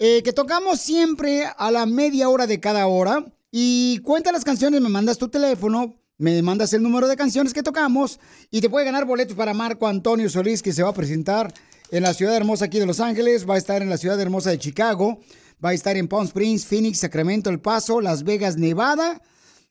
[0.00, 3.24] eh, que tocamos siempre a la media hora de cada hora.
[3.52, 7.62] Y cuenta las canciones, me mandas tu teléfono, me mandas el número de canciones que
[7.62, 8.18] tocamos
[8.50, 11.54] y te puede ganar boletos para Marco Antonio Solís, que se va a presentar
[11.92, 14.50] en la ciudad hermosa aquí de Los Ángeles, va a estar en la ciudad hermosa
[14.50, 15.20] de Chicago,
[15.64, 19.22] va a estar en Palm Springs, Phoenix, Sacramento, El Paso, Las Vegas, Nevada.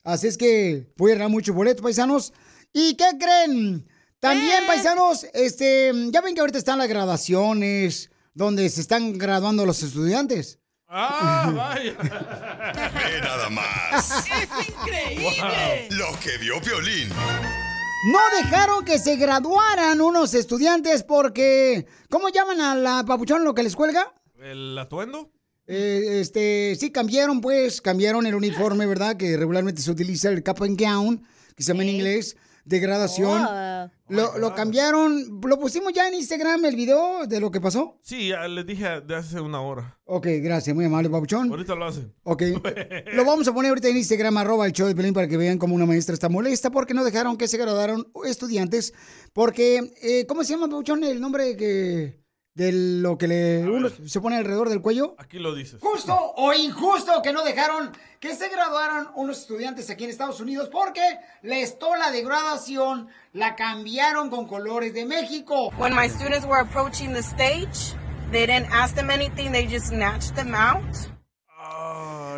[0.03, 2.33] Así es que voy a ganar muchos boletos, paisanos.
[2.73, 3.87] ¿Y qué creen?
[4.19, 9.81] También, paisanos, este, ya ven que ahorita están las graduaciones, donde se están graduando los
[9.81, 10.59] estudiantes.
[10.87, 11.95] Ah, vaya.
[11.97, 14.25] Ve nada más.
[14.27, 15.87] ¡Es increíble!
[15.91, 17.09] Lo que vio violín.
[18.11, 23.63] No dejaron que se graduaran unos estudiantes porque, ¿cómo llaman a la papuchón lo que
[23.63, 24.13] les cuelga?
[24.39, 25.29] ¿El atuendo?
[25.73, 29.15] Eh, este, sí, cambiaron pues, cambiaron el uniforme, ¿verdad?
[29.15, 31.23] Que regularmente se utiliza el cap and gown,
[31.55, 33.45] que se llama en inglés, de graduación.
[33.47, 33.89] Oh.
[34.09, 37.97] Lo, lo cambiaron, lo pusimos ya en Instagram el video de lo que pasó.
[38.01, 39.97] Sí, ya les dije de hace una hora.
[40.03, 41.49] Ok, gracias, muy amable, papuchón.
[41.49, 42.13] Ahorita lo hacen.
[42.23, 42.43] Ok.
[43.13, 45.57] Lo vamos a poner ahorita en Instagram, arroba el show de Pelín, para que vean
[45.57, 48.93] cómo una maestra está molesta porque no dejaron que se graduaran estudiantes.
[49.31, 52.20] Porque, eh, ¿cómo se llama, Pabuchón, el nombre que,
[52.53, 55.15] de lo que le, uno se pone alrededor del cuello?
[55.17, 55.79] Aquí lo dices.
[55.81, 60.69] Justo o injusto que no dejaron que se graduaran unos estudiantes aquí en Estados Unidos
[60.71, 61.01] porque
[61.41, 65.71] la estola de graduación la cambiaron con colores de México.
[65.77, 67.95] When my students were approaching the stage,
[68.31, 70.85] they didn't ask them anything, they just snatched them out.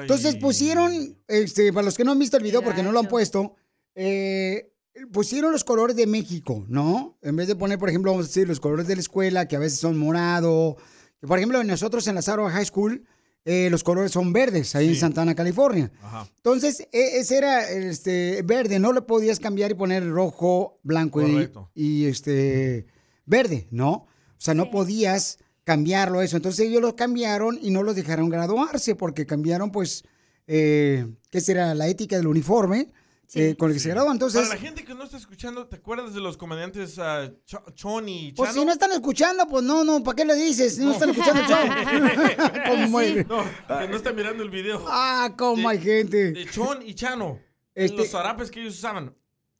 [0.01, 3.07] Entonces pusieron, este, para los que no han visto el video porque no lo han
[3.07, 3.55] puesto,
[3.95, 4.72] eh,
[5.11, 7.17] pusieron los colores de México, ¿no?
[7.21, 9.55] En vez de poner, por ejemplo, vamos a decir, los colores de la escuela, que
[9.55, 10.77] a veces son morado.
[11.21, 13.05] Por ejemplo, nosotros en la Sarah High School,
[13.45, 15.91] eh, los colores son verdes, ahí en Santana, California.
[16.01, 16.27] Ajá.
[16.37, 21.49] Entonces, e- ese era este verde, no le podías cambiar y poner rojo, blanco y,
[21.73, 22.85] y, este
[23.25, 23.91] verde, ¿no?
[23.91, 26.37] O sea, no podías cambiarlo eso.
[26.37, 30.03] Entonces ellos lo cambiaron y no los dejaron graduarse porque cambiaron, pues,
[30.47, 31.73] eh, ¿qué será?
[31.75, 32.89] La ética del uniforme
[33.35, 34.13] eh, con el que se gradúan.
[34.13, 37.63] Entonces, Para la gente que no está escuchando, ¿te acuerdas de los comediantes ah, Cho-
[37.73, 38.59] Choni y pues Chano?
[38.61, 40.75] si no están escuchando, pues no, no, ¿para qué le dices?
[40.75, 41.57] Si no están escuchando show.
[42.69, 43.43] ¿Cómo hay- No,
[43.79, 44.83] que no está mirando el video.
[44.87, 46.31] Ah, cómo hay gente.
[46.31, 47.39] De Chon y Chano.
[47.75, 49.15] Este- Los zarapes que ellos usaban.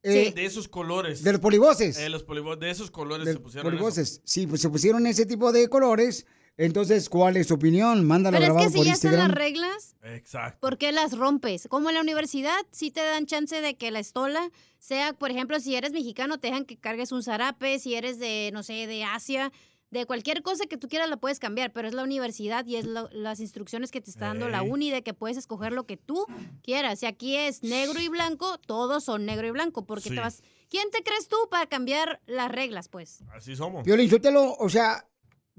[0.05, 1.23] Eh, de esos colores.
[1.23, 1.97] de los polivoces.
[1.97, 3.77] Eh, los polivo- de esos colores de se pusieron eso.
[3.77, 4.21] polivoces.
[4.25, 6.25] Sí, pues se pusieron ese tipo de colores.
[6.57, 8.05] Entonces, ¿cuál es tu opinión?
[8.05, 9.29] Mándalo Pero es grabado que si por ya están Instagram.
[9.31, 10.59] las reglas, Exacto.
[10.61, 11.67] ¿por qué las rompes?
[11.67, 15.59] Como en la universidad, sí te dan chance de que la estola sea, por ejemplo,
[15.59, 19.03] si eres mexicano, te dejan que cargues un zarape, si eres de, no sé, de
[19.03, 19.51] Asia,
[19.89, 22.85] de cualquier cosa que tú quieras la puedes cambiar, pero es la universidad y es
[22.85, 25.97] lo- las instrucciones que te está dando la uni de que puedes escoger lo que
[25.97, 26.25] tú
[26.63, 26.99] quieras.
[26.99, 30.15] Si aquí es negro y blanco, todos son negro y blanco, porque Sí.
[30.15, 30.41] te vas...
[30.69, 33.23] ¿Quién te crees tú para cambiar las reglas, pues?
[33.35, 33.83] Así somos.
[33.85, 34.09] Violín,
[34.57, 35.05] o sea,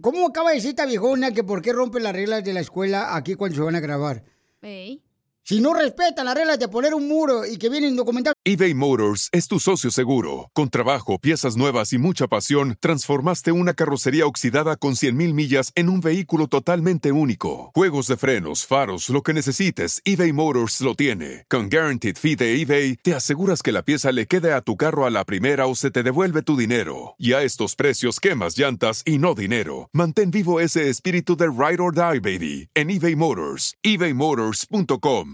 [0.00, 3.16] ¿cómo acaba de decir esta viejona que por qué rompe las reglas de la escuela
[3.16, 4.24] aquí cuando se van a grabar?
[5.46, 8.34] Si no respetan las reglas de poner un muro y que vienen documentados.
[8.44, 10.48] eBay Motors es tu socio seguro.
[10.54, 15.90] Con trabajo, piezas nuevas y mucha pasión, transformaste una carrocería oxidada con 100.000 millas en
[15.90, 17.72] un vehículo totalmente único.
[17.74, 21.44] Juegos de frenos, faros, lo que necesites, eBay Motors lo tiene.
[21.50, 25.04] Con Guaranteed Fee de eBay, te aseguras que la pieza le quede a tu carro
[25.04, 27.16] a la primera o se te devuelve tu dinero.
[27.18, 29.90] Y a estos precios, quemas llantas y no dinero.
[29.92, 33.76] Mantén vivo ese espíritu de Ride or Die, baby, en eBay Motors.
[33.82, 35.33] ebaymotors.com.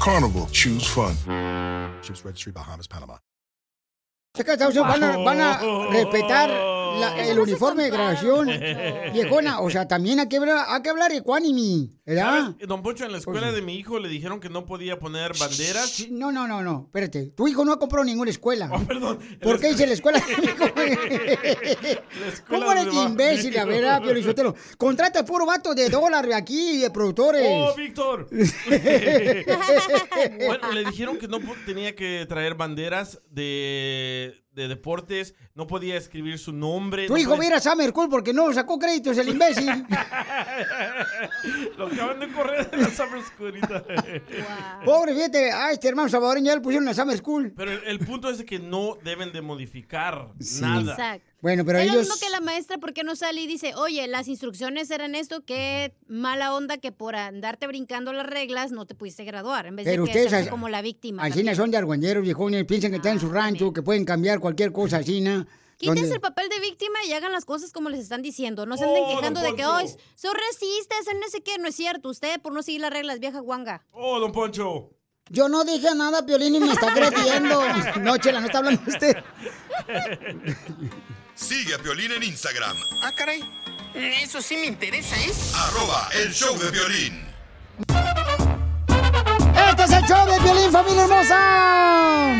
[0.00, 1.14] Carnival, choose fun.
[2.02, 3.18] Ships Registry, Bahamas, Panama.
[4.36, 6.50] Estados Unidos van a, van a respetar
[7.00, 8.48] la- el uniforme de graduación,
[9.12, 9.60] viejona.
[9.60, 12.54] O sea, también hay que hablar, hay que hablar ecuánime, ¿verdad?
[12.66, 16.06] Don Poncho, en la escuela de mi hijo le dijeron que no podía poner banderas.
[16.10, 17.32] No, no, no, no, espérate.
[17.36, 18.68] Tu hijo no ha comprado ninguna escuela.
[18.72, 19.18] Oh, perdón.
[19.40, 20.64] ¿Por qué dice la escuela de mi hijo?
[22.48, 24.54] ¿Cómo eres de imbécil, a ver, ah, Pio Lizotelo?
[24.78, 27.46] Contrata puro vato de dólar aquí, de productores.
[27.48, 28.28] ¡Oh, Víctor!
[30.46, 36.38] bueno, le dijeron que no tenía que traer banderas de, de deportes, no podía escribir
[36.38, 37.06] su nombre.
[37.06, 39.28] Tu no hijo podía- va a ir a Summer School porque no sacó créditos el
[39.30, 39.66] imbécil.
[41.76, 43.60] Lo acaban de correr de la Summer School.
[44.84, 47.52] Pobre, fíjate, a este hermano salvadoreño ya le pusieron a Summer School.
[47.56, 50.28] Pero el, el punto es de que no deben de modificar
[50.60, 50.92] nada.
[50.92, 51.30] Exacto.
[51.44, 52.06] Bueno, pero es lo ellos...
[52.08, 55.44] mismo que la maestra, ¿por qué no sale y dice, oye, las instrucciones eran esto,
[55.44, 59.84] qué mala onda que por andarte brincando las reglas no te pudiste graduar, en vez
[59.84, 61.22] Pero de que ustedes como la víctima.
[61.22, 61.54] Así también.
[61.54, 64.96] son de argüenderos, viejones, piensan que están en su rancho, que pueden cambiar cualquier cosa
[64.96, 65.46] así, ¿no?
[65.76, 68.64] Quítense Donde- el papel de víctima y hagan las cosas como les están diciendo.
[68.64, 69.84] No se anden Oh, quejando de que, hoy
[70.14, 71.58] son racistas, son no sé qué.
[71.58, 72.08] No es cierto.
[72.08, 73.84] Usted por no seguir las reglas, vieja guanga.
[73.92, 74.92] ¡Oh, don Poncho!
[75.28, 77.60] Yo no dije nada, Piolín, y me está creyendo.
[78.00, 79.14] No, Chela, no está hablando usted.
[81.34, 83.42] Sigue a Piolín en Instagram, Ah, caray.
[83.94, 85.30] Eso sí me interesa, ¿eh?
[85.54, 87.20] arroba el show de violín.
[89.70, 92.34] Este es el show de Piolín, familia hermosa.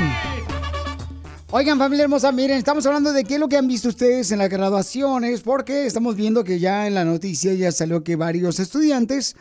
[1.50, 4.38] Oigan, familia hermosa, miren, estamos hablando de qué es lo que han visto ustedes en
[4.38, 9.36] las graduaciones, porque estamos viendo que ya en la noticia ya salió que varios estudiantes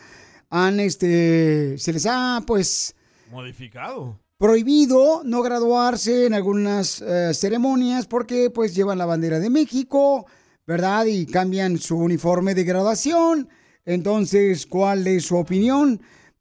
[0.50, 2.94] han, este, se les ha, pues,
[3.30, 4.20] Modificado.
[4.38, 10.26] Prohibido no graduarse en algunas eh, ceremonias porque pues llevan la bandera de México,
[10.66, 11.06] ¿verdad?
[11.06, 13.48] Y cambian su uniforme de graduación.
[13.84, 16.00] Entonces, ¿cuál es su opinión?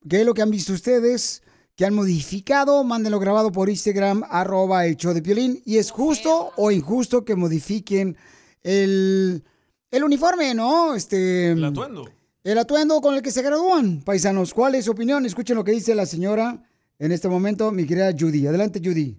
[0.10, 1.42] ¿Qué es lo que han visto ustedes?
[1.76, 2.84] que han modificado?
[2.84, 5.60] Mándenlo grabado por Instagram, arroba el show de Piolín.
[5.66, 8.16] ¿Y es justo o injusto que modifiquen
[8.62, 9.44] el,
[9.90, 10.94] el uniforme, no?
[10.94, 12.08] Este, El atuendo.
[12.44, 14.54] el atuendo con el que se gradúan, paisanos.
[14.54, 15.26] ¿Cuál es su opinión?
[15.26, 16.62] Escuchen lo que dice la señora
[17.00, 18.48] en este momento, mi querida Judy.
[18.48, 19.18] Adelante, Judy.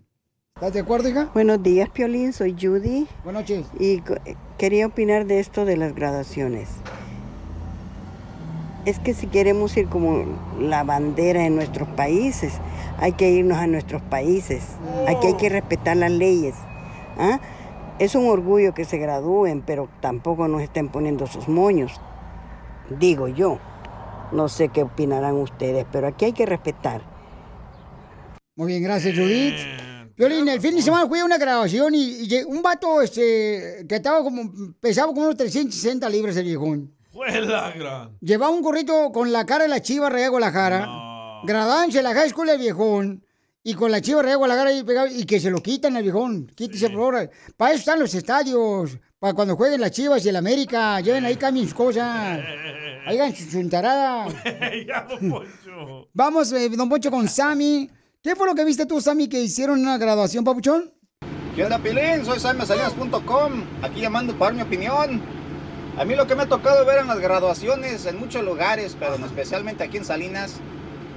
[0.57, 1.31] ¿Estás de acuerdo, hija?
[1.35, 2.33] Buenos días, Piolín.
[2.33, 3.07] Soy Judy.
[3.25, 3.67] Buenas noches.
[3.79, 4.03] Y
[4.57, 6.69] quería opinar de esto de las graduaciones.
[8.85, 10.25] Es que si queremos ir como
[10.61, 12.53] la bandera en nuestros países,
[12.99, 14.63] hay que irnos a nuestros países.
[15.09, 16.55] Aquí hay que respetar las leyes.
[17.19, 17.41] ¿ah?
[17.99, 22.01] Es un orgullo que se gradúen, pero tampoco nos estén poniendo sus moños.
[23.01, 23.59] Digo yo.
[24.33, 27.14] No sé qué opinarán ustedes, pero aquí hay que respetar.
[28.57, 29.55] Muy bien, gracias, Judith.
[30.17, 34.23] Violín, el fin de semana fui a una grabación y, un vato este, que estaba
[34.23, 36.95] como, pesaba como unos 360 libras el viejón.
[37.13, 38.17] Fue la gran.
[38.21, 41.43] Llevaba un gorrito con la cara de la chiva Real Guadalajara.
[41.45, 43.25] Gradándose en la high school el viejón.
[43.65, 45.09] Y con la chiva Real Guadalajara ahí pegado.
[45.09, 46.47] Y que se lo quitan al viejón.
[46.55, 47.31] Quítese por favor.
[47.57, 48.99] Para eso están los estadios.
[49.19, 51.01] Para cuando jueguen las chivas y el América.
[51.01, 52.41] Lleven ahí, cambien sus cosas.
[53.07, 54.29] Hagan su chuntarada.
[54.87, 56.09] ya, don Poncho.
[56.13, 57.91] Vamos, eh, don Poncho, con Sammy.
[58.25, 60.91] ¿Qué fue lo que viste tú, Sammy, que hicieron una graduación, papuchón?
[61.55, 62.25] ¿Qué onda, Pilín?
[62.25, 63.53] Soy SamySalinas.com,
[63.83, 65.21] aquí llamando para dar mi opinión.
[65.99, 69.17] A mí lo que me ha tocado ver en las graduaciones en muchos lugares, pero
[69.17, 70.55] especialmente aquí en Salinas,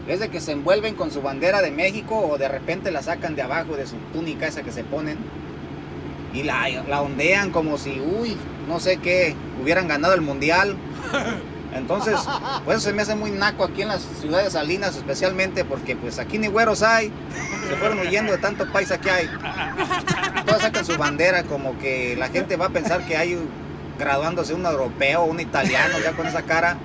[0.10, 3.38] es de que se envuelven con su bandera de México o de repente la sacan
[3.38, 5.18] de abajo de su túnica esa que se ponen
[6.34, 8.36] y la, la ondean como si, uy,
[8.68, 9.34] no sé qué,
[9.64, 10.76] hubieran ganado el mundial.
[11.78, 12.20] Entonces,
[12.66, 16.20] pues se me hace muy naco aquí en las ciudades de Salinas, especialmente porque pues
[16.20, 17.12] aquí ni güeros hay,
[17.68, 19.30] se fueron huyendo de tanto paisa que hay.
[20.46, 23.38] Todos sacan su bandera como que la gente va a pensar que hay
[24.00, 26.78] graduándose un europeo, un italiano ya con esa cara.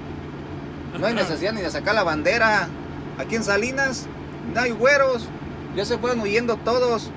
[0.99, 2.69] No hay necesidad ni de sacar la bandera.
[3.19, 4.07] Aquí en Salinas
[4.55, 5.29] no hay güeros,
[5.75, 7.11] ya se fueron huyendo todos.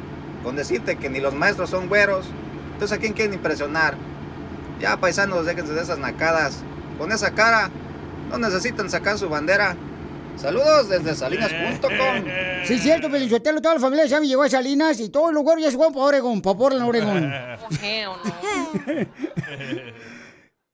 [0.43, 2.27] con decirte que ni los maestros son güeros.
[2.73, 3.95] Entonces, ¿a quién quieren impresionar?
[4.79, 6.63] Ya, paisanos, déjense de esas nacadas.
[6.97, 7.69] Con esa cara,
[8.29, 9.75] no necesitan sacar su bandera.
[10.37, 12.25] Saludos desde salinas.com.
[12.65, 15.63] Sí, cierto, Pelichotelo, toda la familia de Sammy llegó a Salinas y todos los güeros
[15.63, 17.31] ya se fueron para Oregón, para Portland, Oregón.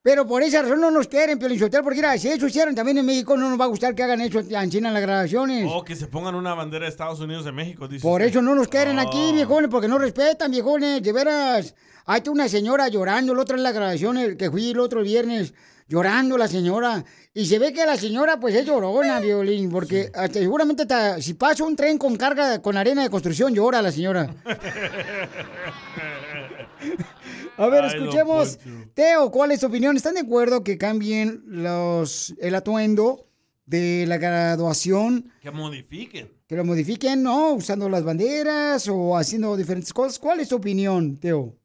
[0.03, 3.05] Pero por esa razón no nos quieren, Pelichotelo, porque mira, si eso hicieron también en
[3.05, 5.69] México, no nos va a gustar que hagan eso en China en las grabaciones.
[5.71, 8.31] O que se pongan una bandera de Estados Unidos de México, dice Por usted.
[8.31, 9.01] eso no nos quieren Oh.
[9.01, 11.75] aquí, viejones, porque no respetan, viejones, de veras.
[12.07, 15.53] Hay una señora llorando, el otro en la grabación, que fui el otro viernes,
[15.87, 17.05] llorando la señora.
[17.35, 21.35] Y se ve que la señora, pues, es llorona, violín, porque hasta, seguramente hasta si
[21.35, 24.33] pasa un tren con carga, con arena de construcción, llora la señora.
[27.57, 28.59] A ver, escuchemos.
[28.93, 29.95] Teo, ¿cuál es tu opinión?
[29.95, 33.27] ¿Están de acuerdo que cambien los, el atuendo
[33.65, 35.31] de la graduación?
[35.41, 36.29] Que modifiquen.
[36.47, 37.53] Que lo modifiquen, ¿no?
[37.53, 40.19] Usando las banderas o haciendo diferentes cosas.
[40.19, 41.55] ¿Cuál es tu opinión, Teo?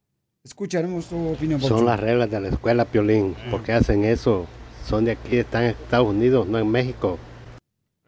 [0.45, 1.61] Escucharemos tu opinión.
[1.61, 3.35] Son las reglas de la escuela, Piolín.
[3.51, 4.47] ¿Por qué hacen eso?
[4.87, 7.19] Son de aquí, están en Estados Unidos, no en México.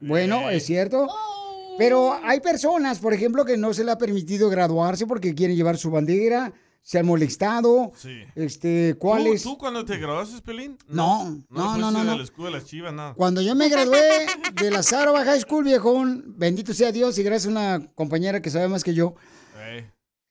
[0.01, 1.09] Bueno, es cierto.
[1.79, 5.79] Pero hay personas, por ejemplo, que no se le ha permitido graduarse porque quieren llevar
[5.79, 6.53] su bandera,
[6.83, 7.93] se han molestado.
[7.97, 8.21] Sí.
[8.35, 9.43] Este, ¿cuál ¿Tú, es?
[9.43, 10.79] ¿Tú cuando te graduaste, Pelín?
[10.89, 12.23] No, no, no, no, no.
[12.23, 13.15] escudo de las chivas, nada.
[13.15, 17.47] Cuando yo me gradué de la Sarova High School, viejón, bendito sea Dios y gracias
[17.47, 19.15] a una compañera que sabe más que yo,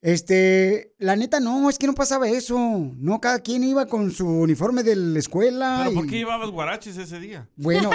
[0.01, 2.57] este, la neta no, es que no pasaba eso.
[2.97, 5.81] No, cada quien iba con su uniforme de la escuela.
[5.83, 7.49] ¿Pero por qué llevabas guaraches ese día?
[7.55, 7.89] Bueno,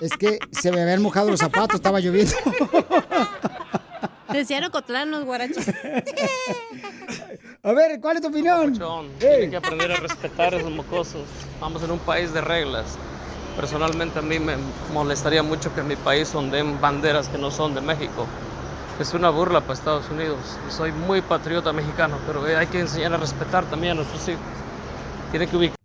[0.00, 2.34] es que se me habían mojado los zapatos, estaba lloviendo.
[4.32, 5.64] Decían Ocotlán los guarachos.
[7.64, 8.76] A ver, ¿cuál es tu opinión?
[9.18, 11.22] Tienen que aprender a respetar a esos mocosos.
[11.60, 12.98] Vamos en un país de reglas.
[13.56, 14.56] Personalmente a mí me
[14.92, 18.26] molestaría mucho que en mi país den banderas que no son de México.
[18.98, 20.58] Es una burla para Estados Unidos.
[20.70, 24.42] Soy muy patriota mexicano, pero eh, hay que enseñar a respetar también a nuestros hijos.
[25.30, 25.76] Tienen que ubicar.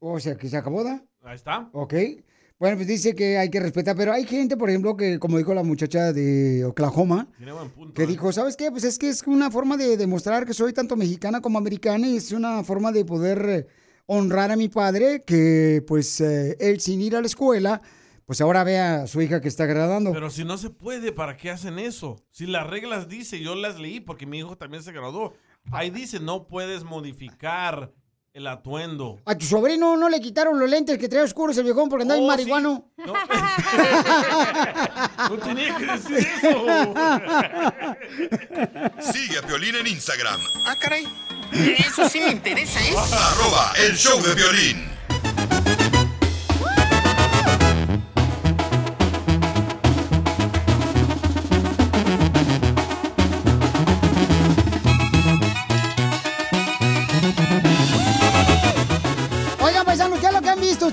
[0.00, 1.02] O sea, que se acabó, ¿da?
[1.24, 1.68] Ahí está.
[1.72, 1.94] Ok.
[2.58, 5.54] Bueno, pues dice que hay que respetar, pero hay gente, por ejemplo, que, como dijo
[5.54, 7.28] la muchacha de Oklahoma,
[7.72, 7.94] punto.
[7.94, 8.72] que dijo, ¿sabes qué?
[8.72, 12.16] Pues es que es una forma de demostrar que soy tanto mexicana como americana y
[12.16, 13.66] es una forma de poder eh,
[14.06, 17.80] honrar a mi padre, que pues eh, él sin ir a la escuela,
[18.26, 20.12] pues ahora ve a su hija que está graduando.
[20.12, 22.16] Pero si no se puede, ¿para qué hacen eso?
[22.32, 25.32] Si las reglas dice, yo las leí porque mi hijo también se graduó.
[25.70, 27.92] Ahí dice, no puedes modificar
[28.38, 29.18] el atuendo.
[29.26, 32.20] A tu sobrino no le quitaron los lentes que trae oscuros el viejón porque andaba
[32.20, 32.30] en Oh, sí.
[32.30, 32.84] marihuano.
[35.28, 36.94] No tenía que decir eso.
[39.12, 40.40] Sigue a Piolín en Instagram.
[40.64, 41.04] Ah, caray.
[41.52, 42.94] Eso sí me interesa, ¿eh?
[42.96, 44.88] Arroba el show de violín.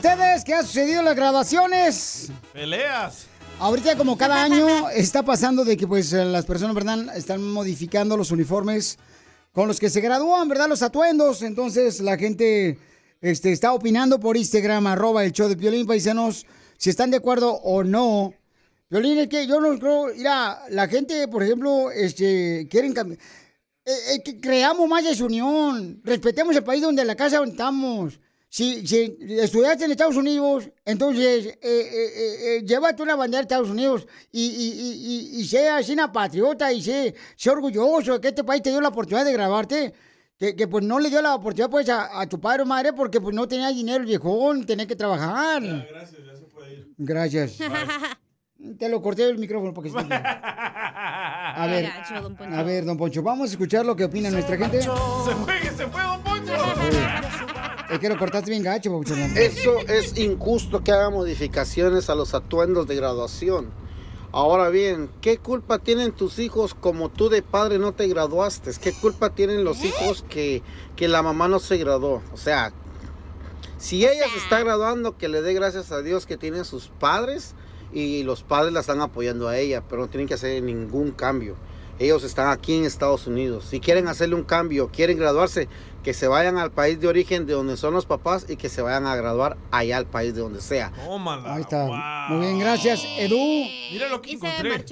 [0.05, 0.43] Ustedes?
[0.43, 2.29] ¿Qué ha sucedido en las graduaciones?
[2.53, 3.25] Peleas.
[3.59, 7.17] Ahorita como cada año está pasando de que pues eh, las personas, ¿verdad?
[7.17, 8.99] Están modificando los uniformes
[9.51, 10.69] con los que se gradúan, ¿verdad?
[10.69, 11.41] Los atuendos.
[11.41, 12.77] Entonces la gente
[13.19, 16.45] este, está opinando por Instagram, arroba el show de Piolín, paisanos,
[16.77, 18.31] si están de acuerdo o no.
[18.89, 23.19] Piolín, es que yo no creo, mira, la gente, por ejemplo, este, quieren cambiar.
[23.83, 28.19] Eh, eh, que creamos más desunión, respetemos el país donde la casa donde estamos.
[28.55, 33.47] Si, si estudiaste en Estados Unidos, entonces eh, eh, eh, eh, llévate una bandera de
[33.47, 38.13] Estados Unidos y, y, y, y, y sea así una patriota y sé, sé orgulloso
[38.13, 39.93] de que este país te dio la oportunidad de grabarte.
[40.37, 42.93] Que, que, pues no le dio la oportunidad pues a, a tu padre o madre
[42.93, 45.61] porque pues no tenía dinero el viejón, tenía que trabajar.
[45.61, 46.93] Gracias, ya se puede ir.
[46.97, 47.57] Gracias.
[48.79, 52.55] Te lo corté el micrófono porque se A ver, gacho, don Poncho.
[52.55, 54.81] a ver, don Poncho, vamos a escuchar lo que opina nuestra gente.
[54.81, 56.53] Se fue, se fue, don Poncho.
[57.89, 59.19] Es que lo cortaste bien gacho, Papuchón.
[59.37, 63.69] Eso es injusto que haga modificaciones a los atuendos de graduación.
[64.31, 68.71] Ahora bien, ¿qué culpa tienen tus hijos como tú de padre no te graduaste?
[68.81, 70.61] ¿Qué culpa tienen los hijos que,
[70.95, 72.21] que la mamá no se graduó?
[72.33, 72.73] O sea,
[73.77, 77.55] si ella se está graduando, que le dé gracias a Dios que tiene sus padres
[77.93, 81.55] y los padres la están apoyando a ella, pero no tienen que hacer ningún cambio.
[81.97, 83.67] Ellos están aquí en Estados Unidos.
[83.69, 85.69] Si quieren hacerle un cambio, quieren graduarse,
[86.05, 88.83] que se vayan al país de origen de donde son los papás y que se
[88.83, 90.91] vayan a graduar allá al país de donde sea.
[91.03, 91.55] Tómala.
[91.55, 92.27] Ahí está.
[92.29, 93.35] Muy bien, gracias, Edu.
[93.91, 94.85] Mira lo que Y encontré.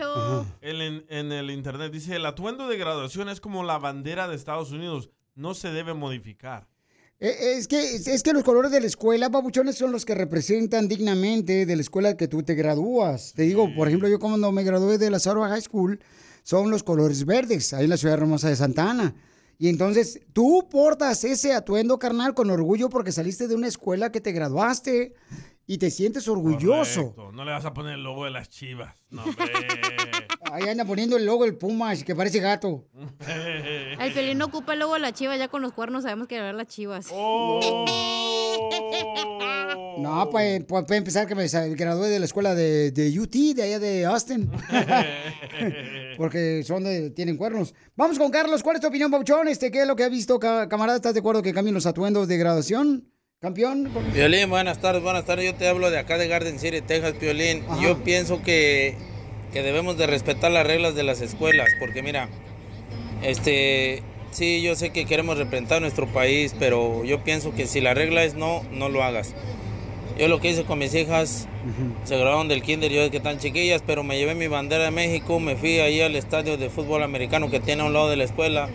[0.61, 4.71] en, en el internet dice, el atuendo de graduación es como la bandera de Estados
[4.71, 5.11] Unidos.
[5.35, 6.67] No se debe modificar.
[7.19, 10.87] Eh, Es que, es que los colores de la escuela, babuchones, son los que representan
[10.87, 13.33] dignamente de la escuela que tú te gradúas.
[13.35, 15.99] Te digo, por ejemplo, yo cuando me gradué de la Sarva High School,
[16.41, 19.13] son los colores verdes, ahí en la ciudad hermosa de Santa Ana.
[19.57, 24.21] Y entonces tú portas ese atuendo, carnal, con orgullo porque saliste de una escuela que
[24.21, 25.13] te graduaste
[25.65, 27.13] y te sientes orgulloso.
[27.13, 27.31] Correcto.
[27.31, 28.95] No le vas a poner el logo de las chivas.
[29.09, 29.45] No, hombre.
[30.53, 32.85] Ahí anda poniendo el logo del Pumas, que parece gato.
[33.99, 36.35] El pelín no ocupa el logo de la chiva, ya con los cuernos sabemos que
[36.37, 37.07] va a ver las chivas.
[37.11, 37.85] Oh.
[39.97, 43.63] No, pues, pues puede empezar que me gradué de la escuela de, de UT, de
[43.63, 44.51] allá de Austin.
[46.17, 47.73] Porque son de, tienen cuernos.
[47.95, 48.61] Vamos con Carlos.
[48.61, 49.47] ¿Cuál es tu opinión, Pauchón?
[49.47, 50.97] Este, ¿Qué es lo que has visto, ca- camarada?
[50.97, 53.09] ¿Estás de acuerdo que cambien los atuendos de graduación?
[53.39, 53.89] ¿Campeón?
[54.13, 55.45] Piolín, buenas tardes, buenas tardes.
[55.45, 57.63] Yo te hablo de acá de Garden City, Texas, Piolín.
[57.81, 58.95] Yo pienso que,
[59.53, 62.27] que debemos de respetar las reglas de las escuelas, porque mira,
[63.21, 64.01] este,
[64.31, 68.23] sí, yo sé que queremos representar nuestro país, pero yo pienso que si la regla
[68.23, 69.33] es no, no lo hagas.
[70.17, 71.47] Yo lo que hice con mis hijas,
[72.03, 74.91] se graduaron del kinder, yo de que están chiquillas, pero me llevé mi bandera de
[74.91, 78.17] México, me fui ahí al estadio de fútbol americano que tiene a un lado de
[78.17, 78.69] la escuela.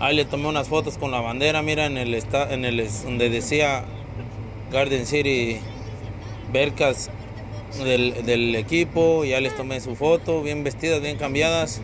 [0.00, 2.14] Ahí le tomé unas fotos con la bandera, mira, en el,
[2.50, 3.84] en el es- donde decía
[4.70, 5.58] Garden City
[6.52, 7.10] Bercas
[7.84, 11.80] del, del equipo, ya les tomé su foto, bien vestidas, bien cambiadas.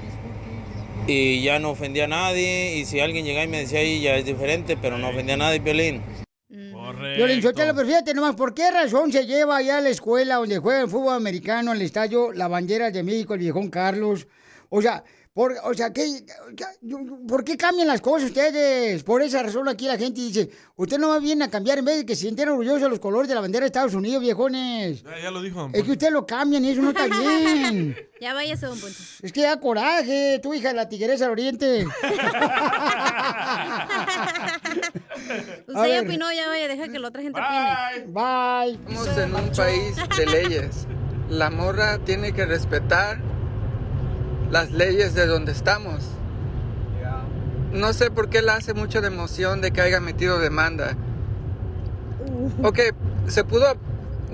[1.07, 4.16] Y ya no ofendía a nadie, y si alguien llegaba y me decía ahí, ya
[4.16, 6.01] es diferente, pero no ofendía a nadie, Violín.
[7.16, 9.88] Violín, yo te lo pero fíjate nomás, ¿por qué razón se lleva allá a la
[9.88, 14.28] escuela donde juega el fútbol americano, al estadio, la bandera de México, el viejón Carlos?
[14.68, 15.03] O sea,
[15.35, 16.26] por, o sea, ¿qué,
[17.26, 19.03] ¿por qué cambian las cosas ustedes?
[19.03, 21.97] Por esa razón aquí la gente dice, usted no va bien a cambiar en vez
[21.97, 25.03] de que se sienten orgullosos de los colores de la bandera de Estados Unidos, viejones.
[25.03, 25.61] Ya, ya lo dijo.
[25.61, 27.97] don Es que usted lo cambian y eso no está bien.
[28.22, 29.03] Ya váyase, don Poncho.
[29.20, 31.85] Es que da coraje, tu hija de la tigresa del oriente.
[35.66, 38.07] Usted ya opinó, ya vaya, deja que la otra gente opine.
[38.12, 38.78] Bye.
[38.89, 40.87] Estamos en un país de leyes.
[41.28, 43.20] La morra tiene que respetar
[44.53, 46.05] las leyes de donde estamos.
[47.73, 50.95] No sé por qué la hace mucho de emoción de que haya metido demanda.
[52.63, 52.79] Ok,
[53.29, 53.67] se pudo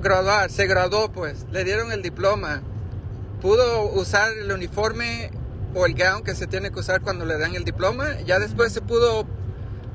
[0.03, 2.63] graduar, se graduó pues, le dieron el diploma.
[3.41, 5.31] Pudo usar el uniforme
[5.75, 8.19] o el gown que se tiene que usar cuando le dan el diploma.
[8.27, 9.25] Ya después se pudo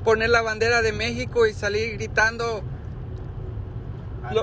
[0.04, 2.62] poner la bandera de México y salir gritando
[4.32, 4.42] lo-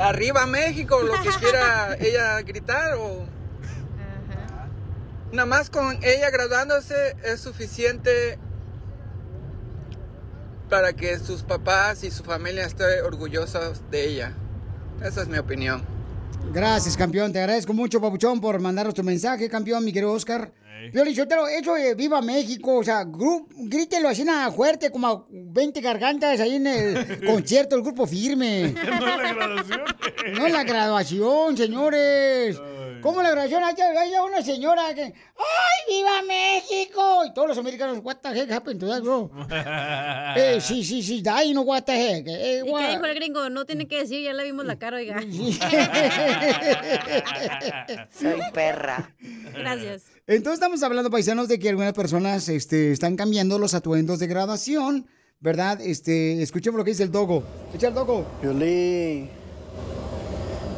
[0.00, 3.24] Arriba México, lo que quiera ella gritar o
[5.34, 8.38] nada más con ella graduándose es suficiente
[10.70, 14.32] para que sus papás y su familia estén orgullosos de ella.
[15.02, 15.82] Esa es mi opinión.
[16.52, 17.32] Gracias, campeón.
[17.32, 20.52] Te agradezco mucho, Papuchón, por mandarnos tu mensaje, campeón, mi querido Oscar.
[20.92, 25.26] Piolín Sotelo, eso de Viva México, o sea, gru- grítelo así nada fuerte, como a
[25.30, 28.74] 20 gargantas ahí en el concierto del grupo firme.
[28.84, 29.80] No es la graduación.
[30.36, 32.58] No es la graduación, señores.
[33.02, 33.62] ¿Cócómo la graduación?
[33.64, 35.02] Hay, una señora que.
[35.02, 35.12] ¡Ay,
[35.94, 37.24] viva México!
[37.26, 39.30] Y todos los americanos, what the heck happened to that, bro?
[40.36, 42.26] Eh, sí, sí, sí, die, no what the heck.
[42.26, 43.50] Eh, ¿Y what- qué dijo el gringo?
[43.50, 45.20] No tiene que decir, ya le vimos la cara, oiga.
[48.10, 49.14] Soy perra.
[49.52, 50.04] Gracias.
[50.26, 55.06] Entonces estamos hablando, paisanos, de que algunas personas este, están cambiando los atuendos de graduación,
[55.38, 55.82] ¿verdad?
[55.82, 57.42] Este, escuchemos lo que dice el Dogo.
[57.74, 58.24] Echa el Dogo.
[58.40, 59.28] Violín,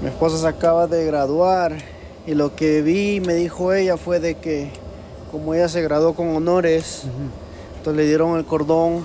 [0.02, 1.76] mi esposa se acaba de graduar
[2.26, 4.72] y lo que vi, me dijo ella, fue de que
[5.30, 7.04] como ella se graduó con honores,
[7.76, 9.04] entonces le dieron el cordón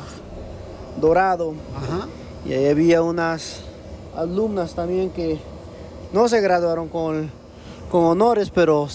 [0.99, 1.53] dorado
[2.47, 3.57] y ahí había unas
[4.15, 5.37] alumnas también que
[6.11, 7.29] no se graduaron con,
[7.91, 8.87] con honores, pero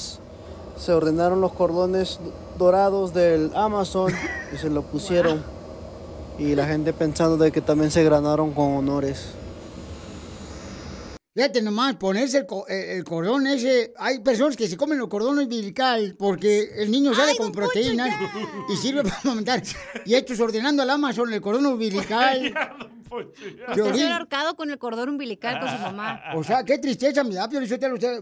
[0.76, 2.18] se ordenaron los cordones
[2.58, 4.12] dorados del Amazon
[4.52, 5.42] y se lo pusieron.
[6.38, 9.28] Y la gente pensando de que también se graduaron con honores.
[11.34, 13.92] Fíjate nomás, ponerse el, co- el- el cordón ese.
[13.98, 18.08] Hay personas que se comen el cordón umbilical porque el niño sale con proteínas
[18.72, 19.62] y sirve para aumentar.
[20.06, 22.54] Y estos ordenando al Amazon el cordón umbilical.
[23.10, 26.20] Usted se ha ahorcado con el cordón umbilical con su mamá.
[26.34, 27.68] O sea, qué tristeza me da, Piolín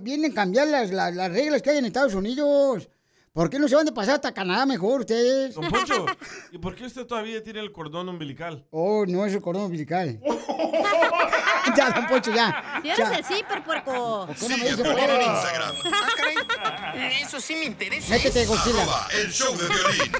[0.03, 2.89] Vienen a cambiar las, las, las reglas que hay en Estados Unidos.
[3.35, 5.57] ¿Por qué no se van de pasar hasta Canadá mejor ustedes?
[5.57, 6.07] Don Poncho,
[6.53, 8.65] ¿y por qué usted todavía tiene el cordón umbilical?
[8.71, 10.21] Oh, no es el cordón umbilical.
[11.77, 12.81] ya, don Poncho, ya.
[12.81, 13.17] Si eres ya.
[13.17, 14.29] el zipper, puerco.
[14.39, 15.33] qué no me dice Piolín en puerco?
[15.33, 15.77] Instagram.
[15.93, 17.23] Ah, caray.
[17.23, 18.15] Eso sí me interesa.
[18.15, 19.09] Métete, Godzilla.
[19.21, 20.13] El show de violín.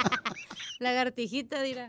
[0.80, 1.88] Lagartijita, dirá.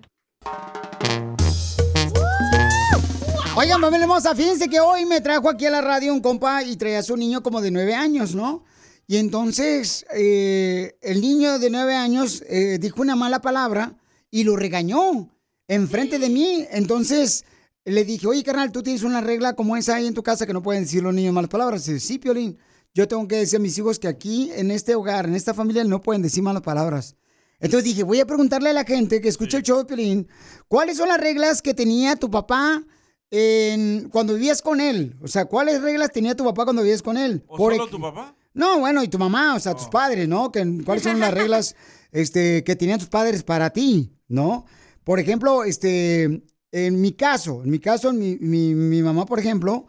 [3.58, 6.76] Oigan, familia hermosa, fíjense que hoy me trajo aquí a la radio un compa y
[6.76, 8.66] traía a su niño como de nueve años, ¿no?
[9.08, 13.96] Y entonces eh, el niño de nueve años eh, dijo una mala palabra
[14.30, 15.30] y lo regañó
[15.68, 16.66] enfrente de mí.
[16.70, 17.46] Entonces
[17.86, 20.54] le dije, oye, carnal, ¿tú tienes una regla como esa ahí en tu casa que
[20.54, 21.86] no pueden decir los niños malas palabras?
[21.86, 22.58] Dice, sí, Piolín.
[22.94, 25.84] yo tengo que decir a mis hijos que aquí, en este hogar, en esta familia,
[25.84, 27.16] no pueden decir malas palabras.
[27.60, 30.28] Entonces dije, voy a preguntarle a la gente que escucha el show de Piolín,
[30.68, 32.84] ¿cuáles son las reglas que tenía tu papá
[33.32, 35.16] en, cuando vivías con él?
[35.22, 37.44] O sea, ¿cuáles reglas tenía tu papá cuando vivías con él?
[37.48, 38.36] ¿O Por solo tu papá?
[38.54, 40.52] No, bueno, y tu mamá, o sea, tus padres, ¿no?
[40.52, 41.76] Que- ¿Cuáles son las reglas
[42.12, 44.66] este, que tenían tus padres para ti, ¿no?
[45.04, 49.88] Por ejemplo, este, en mi caso, en mi caso, mi, mi, mi mamá, por ejemplo,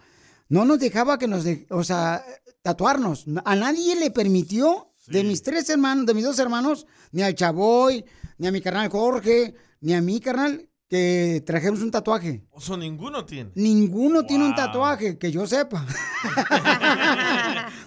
[0.49, 2.25] no nos dejaba que nos, de- o sea,
[2.63, 3.25] tatuarnos.
[3.45, 8.05] A nadie le permitió, de mis tres hermanos, de mis dos hermanos, ni al Chaboy,
[8.39, 12.45] ni a mi carnal Jorge, ni a mi carnal, que trajéramos un tatuaje.
[12.53, 13.51] O sea, ninguno tiene.
[13.57, 15.85] Ninguno tiene un tatuaje, que yo sepa.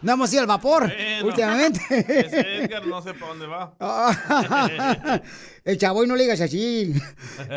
[0.01, 1.27] no hemos ido al vapor Bueno.
[1.27, 1.79] últimamente.
[1.89, 3.73] Ese Edgar no sé para dónde va.
[5.63, 6.93] El chavo y no le digas así.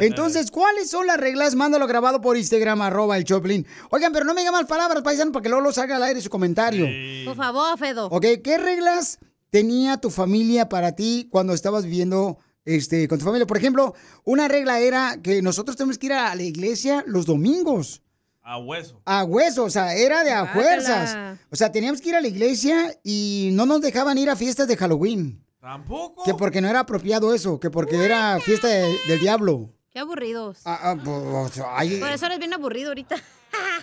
[0.00, 1.54] Entonces, ¿cuáles son las reglas?
[1.54, 3.66] Mándalo grabado por Instagram, arroba el Choplin.
[3.90, 6.20] Oigan, pero no me digan más palabras, paisano, para que luego lo salga al aire
[6.20, 6.86] su comentario.
[7.24, 8.06] Por favor, Fedo.
[8.06, 9.18] Ok, ¿qué reglas
[9.52, 13.46] tenía tu familia para ti cuando estabas viviendo este, con tu familia?
[13.46, 13.94] Por ejemplo,
[14.24, 18.02] una regla era que nosotros tenemos que ir a la iglesia los domingos.
[18.42, 19.00] A hueso.
[19.04, 21.38] A hueso, o sea, era de a fuerzas.
[21.50, 24.66] O sea, teníamos que ir a la iglesia y no nos dejaban ir a fiestas
[24.66, 25.44] de Halloween.
[25.60, 26.24] ¿Tampoco?
[26.24, 29.72] Que porque no era apropiado eso, que porque era fiesta de- del diablo.
[29.90, 30.58] Qué aburridos.
[30.64, 33.14] Ah, ah, pues, ay, Por eso eres bien aburrido ahorita.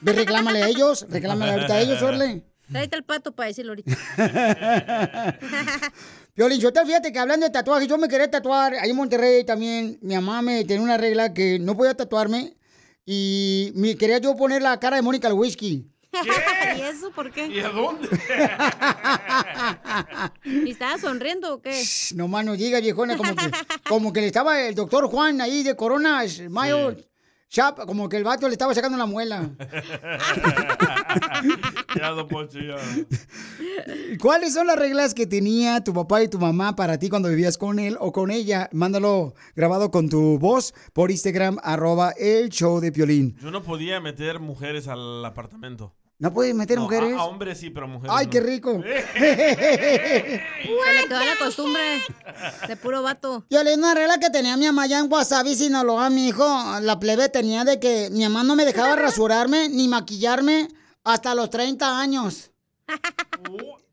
[0.02, 2.44] ve, reclámale a ellos, reclámale ahorita a ellos, Orle.
[2.72, 3.98] Tráete el pato para decirlo ahorita.
[6.36, 9.98] Piolín, yo fíjate que hablando de tatuajes, yo me quería tatuar ahí en Monterrey también.
[10.02, 12.56] Mi mamá me tenía una regla que no podía tatuarme
[13.06, 15.90] y me quería yo poner la cara de Mónica al whisky.
[16.78, 17.48] ¿Y eso por qué?
[17.48, 18.08] ¿Y a dónde?
[20.44, 21.84] ¿Y estaba sonriendo o qué?
[22.16, 23.52] No más no diga, viejona, como que,
[23.88, 26.96] como que le estaba el doctor Juan ahí de Corona, Mayo,
[27.50, 29.50] Chap, como que el vato le estaba sacando la muela.
[31.96, 32.76] ya, don Poncho, ya.
[34.22, 37.58] ¿Cuáles son las reglas que tenía tu papá y tu mamá para ti cuando vivías
[37.58, 38.70] con él o con ella?
[38.72, 43.36] Mándalo grabado con tu voz por Instagram, arroba el show de Piolín.
[43.42, 45.96] Yo no podía meter mujeres al apartamento.
[46.20, 47.14] ¿No puedes meter No, mujeres?
[47.14, 48.32] A, a hombres sí, pero mujeres ¡Ay, no.
[48.32, 48.74] qué rico!
[49.14, 51.82] Se le quedó la costumbre
[52.68, 53.46] de puro vato.
[53.50, 56.46] Yo le una regla que tenía mi mamá allá en Wasabi, Sinaloa, mi hijo.
[56.82, 60.68] La plebe tenía de que mi mamá no me dejaba rasurarme ni maquillarme
[61.06, 62.52] hasta los 30 años.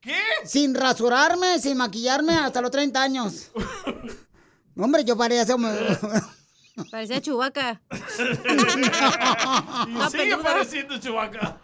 [0.01, 0.19] ¿Qué?
[0.45, 3.53] Sin rasurarme, sin maquillarme hasta los 30 años.
[4.77, 5.57] Hombre, yo parecía ser...
[6.91, 7.81] Parecía chubaca.
[9.89, 11.59] Y sigue pareciendo Chewbacca.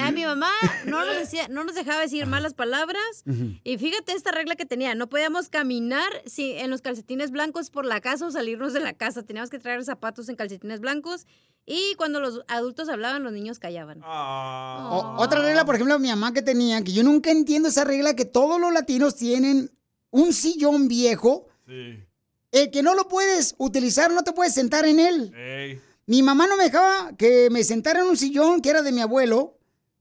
[0.00, 0.50] A mi mamá
[0.86, 3.22] no nos, decía, no nos dejaba decir malas palabras.
[3.64, 4.94] Y fíjate esta regla que tenía.
[4.94, 8.94] No podíamos caminar si, en los calcetines blancos por la casa o salirnos de la
[8.94, 9.22] casa.
[9.22, 11.26] Teníamos que traer zapatos en calcetines blancos.
[11.66, 14.00] Y cuando los adultos hablaban, los niños callaban.
[14.04, 18.14] O- otra regla, por ejemplo, mi mamá que tenía, que yo nunca entiendo esa regla
[18.16, 19.70] que todos los latinos tienen
[20.10, 21.46] un sillón viejo.
[21.66, 22.04] Sí.
[22.52, 25.34] El que no lo puedes utilizar, no te puedes sentar en él.
[25.34, 25.80] Ey.
[26.06, 29.00] Mi mamá no me dejaba que me sentara en un sillón que era de mi
[29.00, 29.56] abuelo,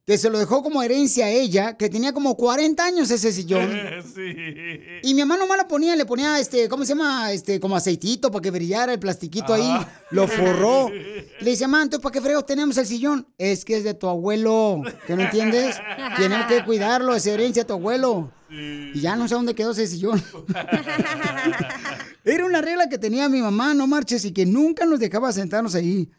[0.05, 3.71] que se lo dejó como herencia a ella, que tenía como 40 años ese sillón.
[4.15, 4.35] sí.
[5.01, 7.31] Y mi mamá nomás lo ponía, le ponía, este, ¿cómo se llama?
[7.31, 9.65] Este, como aceitito para que brillara el plastiquito ahí.
[9.65, 9.89] Ah.
[10.11, 10.89] Lo forró.
[11.39, 13.27] Le dice, mamá, entonces, ¿para qué fregos tenemos el sillón?
[13.37, 14.81] Es que es de tu abuelo.
[15.07, 15.77] ¿Que no entiendes?
[16.17, 18.31] Tienes que cuidarlo, es herencia de tu abuelo.
[18.49, 20.23] Y ya no sé dónde quedó ese sillón.
[22.23, 25.73] Era una regla que tenía mi mamá, no marches, y que nunca nos dejaba sentarnos
[25.73, 26.09] ahí.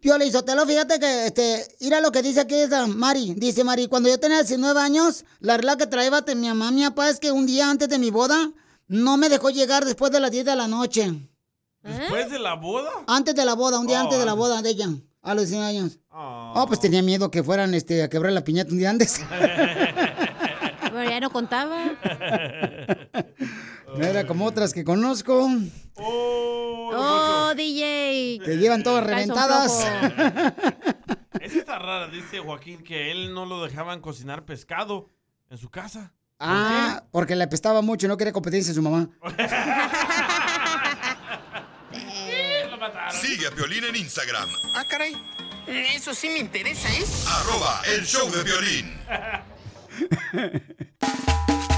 [0.00, 3.34] Pio Lizotelo, fíjate que, este, mira lo que dice aquí esta Mari.
[3.34, 6.84] Dice Mari, cuando yo tenía 19 años, la regla que traía de mi mamá, mi
[6.84, 8.50] papá, es que un día antes de mi boda,
[8.88, 11.12] no me dejó llegar después de las 10 de la noche.
[11.82, 12.90] ¿Después de la boda?
[13.06, 14.88] Antes de la boda, un día Oh, antes de la boda de ella,
[15.22, 15.98] a los 19 años.
[16.10, 19.20] Oh, pues tenía miedo que fueran este, a quebrar la piñata un día antes.
[20.96, 21.92] Pero ya no contaba.
[23.96, 25.48] No era como otras que conozco,
[25.98, 28.40] Oh, DJ.
[28.44, 29.80] que llevan todas reventadas.
[31.40, 35.10] Esa está rara, dice Joaquín, que él no lo dejaban cocinar pescado
[35.50, 36.12] en su casa.
[36.38, 39.08] Ah, porque le apestaba mucho y no quería competencia su mamá.
[43.12, 45.12] Sigue a Piolín en Instagram, Ah, caray.
[45.66, 47.04] Eso sí me interesa, ¿eh?
[47.28, 48.94] arroba el show de violín.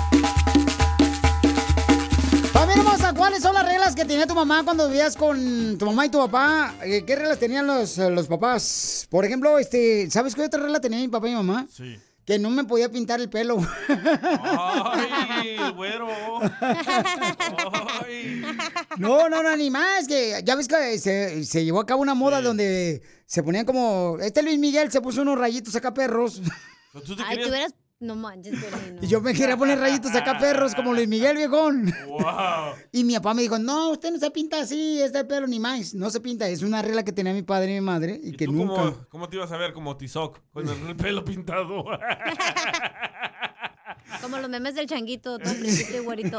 [2.88, 6.08] Hermosa, ¿cuáles son las reglas que tenía tu mamá cuando vivías con tu mamá y
[6.08, 6.74] tu papá?
[6.82, 9.06] Eh, ¿Qué reglas tenían los, eh, los papás?
[9.10, 11.66] Por ejemplo, este, ¿sabes qué otra regla tenía mi papá y mi mamá?
[11.70, 11.98] Sí.
[12.24, 13.58] que no me podía pintar el pelo.
[13.88, 16.08] Ay, güero.
[18.96, 20.08] No, no, no, ni más.
[20.08, 24.16] Que ya ves que se, se llevó a cabo una moda donde se ponían como.
[24.20, 26.40] Este Luis Miguel se puso unos rayitos acá perros.
[27.26, 27.74] Ay, tú eras...
[28.00, 29.02] No manches, Piolín, no.
[29.02, 31.92] Y yo me quería poner rayitos acá perros como Luis Miguel, viejón.
[32.06, 32.74] Wow.
[32.92, 35.94] Y mi papá me dijo, no, usted no se pinta así, este pelo ni más.
[35.94, 38.46] No se pinta, es una regla que tenía mi padre y mi madre y, que
[38.46, 38.74] ¿Tú nunca...
[38.74, 41.84] cómo, cómo te ibas a ver como Tizoc con el pelo pintado?
[44.22, 46.38] Como los memes del changuito, todo flequito y güerito.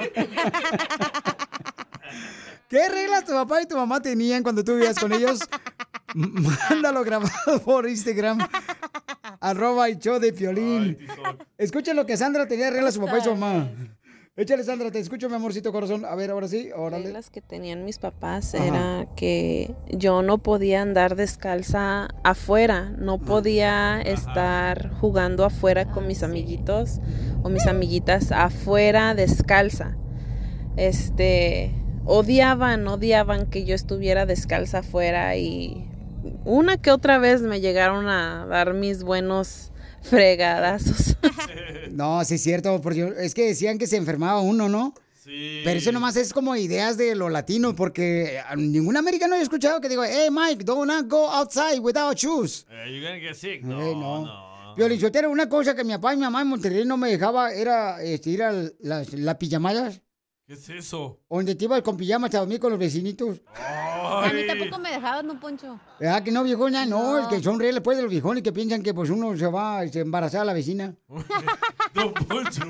[2.69, 5.39] ¿Qué reglas tu papá y tu mamá tenían cuando tú vivías con ellos?
[6.13, 8.37] Mándalo grabado por Instagram.
[9.39, 10.97] arroba el show de Piolín.
[11.57, 13.71] Escuchen lo que Sandra tenía de reglas su papá y su mamá.
[14.35, 16.05] Échale, Sandra, te escucho, mi amorcito corazón.
[16.05, 17.05] A ver, ahora sí, órale.
[17.05, 18.65] reglas que tenían mis papás Ajá.
[18.65, 26.23] era que yo no podía andar descalza afuera, no podía estar jugando afuera con mis
[26.23, 27.01] amiguitos
[27.43, 29.97] o mis amiguitas afuera descalza.
[30.77, 31.73] Este,
[32.11, 35.85] odiaban, odiaban que yo estuviera descalza afuera y
[36.43, 39.71] una que otra vez me llegaron a dar mis buenos
[40.01, 41.15] fregadazos.
[41.91, 44.93] No, sí es cierto, porque es que decían que se enfermaba uno, ¿no?
[45.21, 45.61] Sí.
[45.65, 49.81] Pero eso nomás es como ideas de los latinos, porque a ningún americano he escuchado
[49.81, 52.65] que diga, hey Mike, don't go outside without shoes.
[52.69, 53.63] Eh, you're gonna get sick.
[53.63, 54.25] No, Eh, no.
[54.25, 54.75] no.
[54.75, 58.01] Piolichotero, una cosa que mi papá y mi mamá en Monterrey no me dejaba era
[58.01, 59.99] este, ir a las las pijamadas,
[60.49, 61.19] ¿Qué es eso?
[61.29, 63.39] donde te ibas con pijamas a dormir con los vecinitos.
[64.23, 65.79] A mí tampoco me dejabas, no, Poncho.
[65.99, 66.85] ¿Verdad que no, viejona?
[66.85, 69.47] No, es que son reales pues de los viejones que piensan que pues uno se
[69.47, 70.93] va a este, embarazar a la vecina.
[71.93, 72.63] Don Poncho.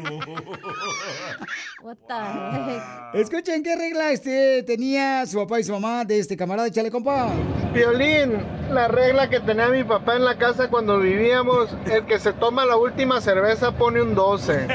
[1.81, 3.19] What the?
[3.19, 7.29] Escuchen qué regla este tenía su papá y su mamá de este camarada, échale compa.
[7.73, 8.37] Violín,
[8.71, 12.65] la regla que tenía mi papá en la casa cuando vivíamos, el que se toma
[12.65, 14.67] la última cerveza pone un 12.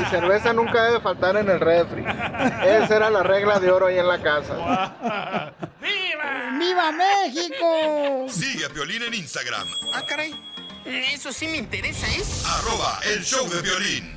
[0.00, 2.02] Y cerveza nunca debe faltar en el refri.
[2.02, 5.54] Esa era la regla de oro ahí en la casa.
[6.58, 8.26] ¡Viva México!
[8.28, 10.34] Sigue a Piolín en Instagram, Ah, caray.
[10.84, 12.22] Eso sí me interesa, ¿eh?
[12.46, 14.16] arroba el show de violín.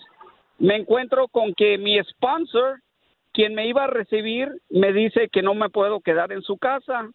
[0.59, 2.81] me encuentro con que mi sponsor,
[3.33, 7.11] quien me iba a recibir, me dice que no me puedo quedar en su casa.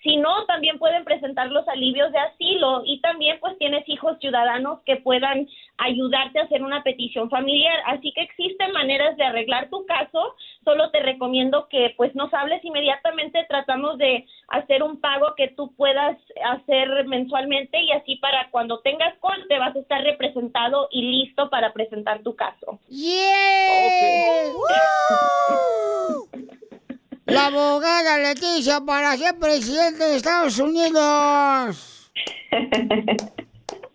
[0.06, 4.78] si no, también pueden presentar los alivios de asilo y también pues tienes hijos ciudadanos
[4.86, 7.76] que puedan ayudarte a hacer una petición familiar.
[7.86, 10.36] Así que existen maneras de arreglar tu caso.
[10.64, 13.46] Solo te recomiendo que pues nos hables inmediatamente.
[13.48, 19.18] Tratamos de hacer un pago que tú puedas hacer mensualmente y así para cuando tengas
[19.18, 22.78] corte vas a estar representado y listo para presentar tu caso.
[22.88, 23.16] ¡Yeah!
[27.26, 32.12] La abogada Leticia para ser presidente de Estados Unidos.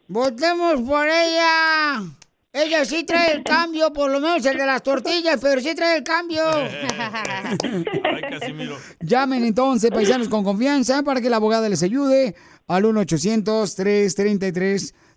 [0.10, 2.04] Votemos por ella.
[2.52, 6.00] Ella sí trae el cambio, por lo menos el de las tortillas, pero sí trae
[6.00, 6.44] el cambio.
[6.54, 8.78] Ay, Casimiro.
[9.00, 12.36] Llamen entonces, paisanos con confianza, para que la abogada les ayude
[12.68, 12.84] al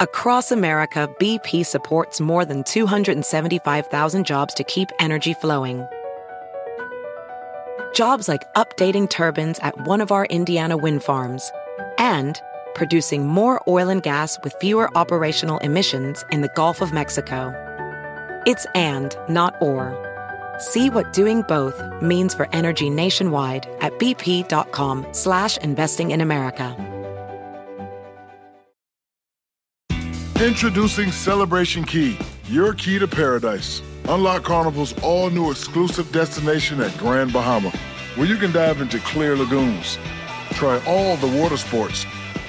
[0.00, 5.84] Across America, BP supports more than 275,000 jobs to keep energy flowing.
[7.94, 11.52] Jobs like updating turbines at one of our Indiana wind farms
[11.98, 12.40] and
[12.74, 17.52] producing more oil and gas with fewer operational emissions in the Gulf of Mexico.
[18.46, 19.96] It's and, not or.
[20.58, 26.76] See what doing both means for energy nationwide at bp.com slash investing in America.
[30.40, 33.80] Introducing Celebration Key, your key to paradise.
[34.08, 37.70] Unlock Carnival's all new exclusive destination at Grand Bahama,
[38.16, 39.98] where you can dive into clear lagoons,
[40.50, 42.04] try all the water sports,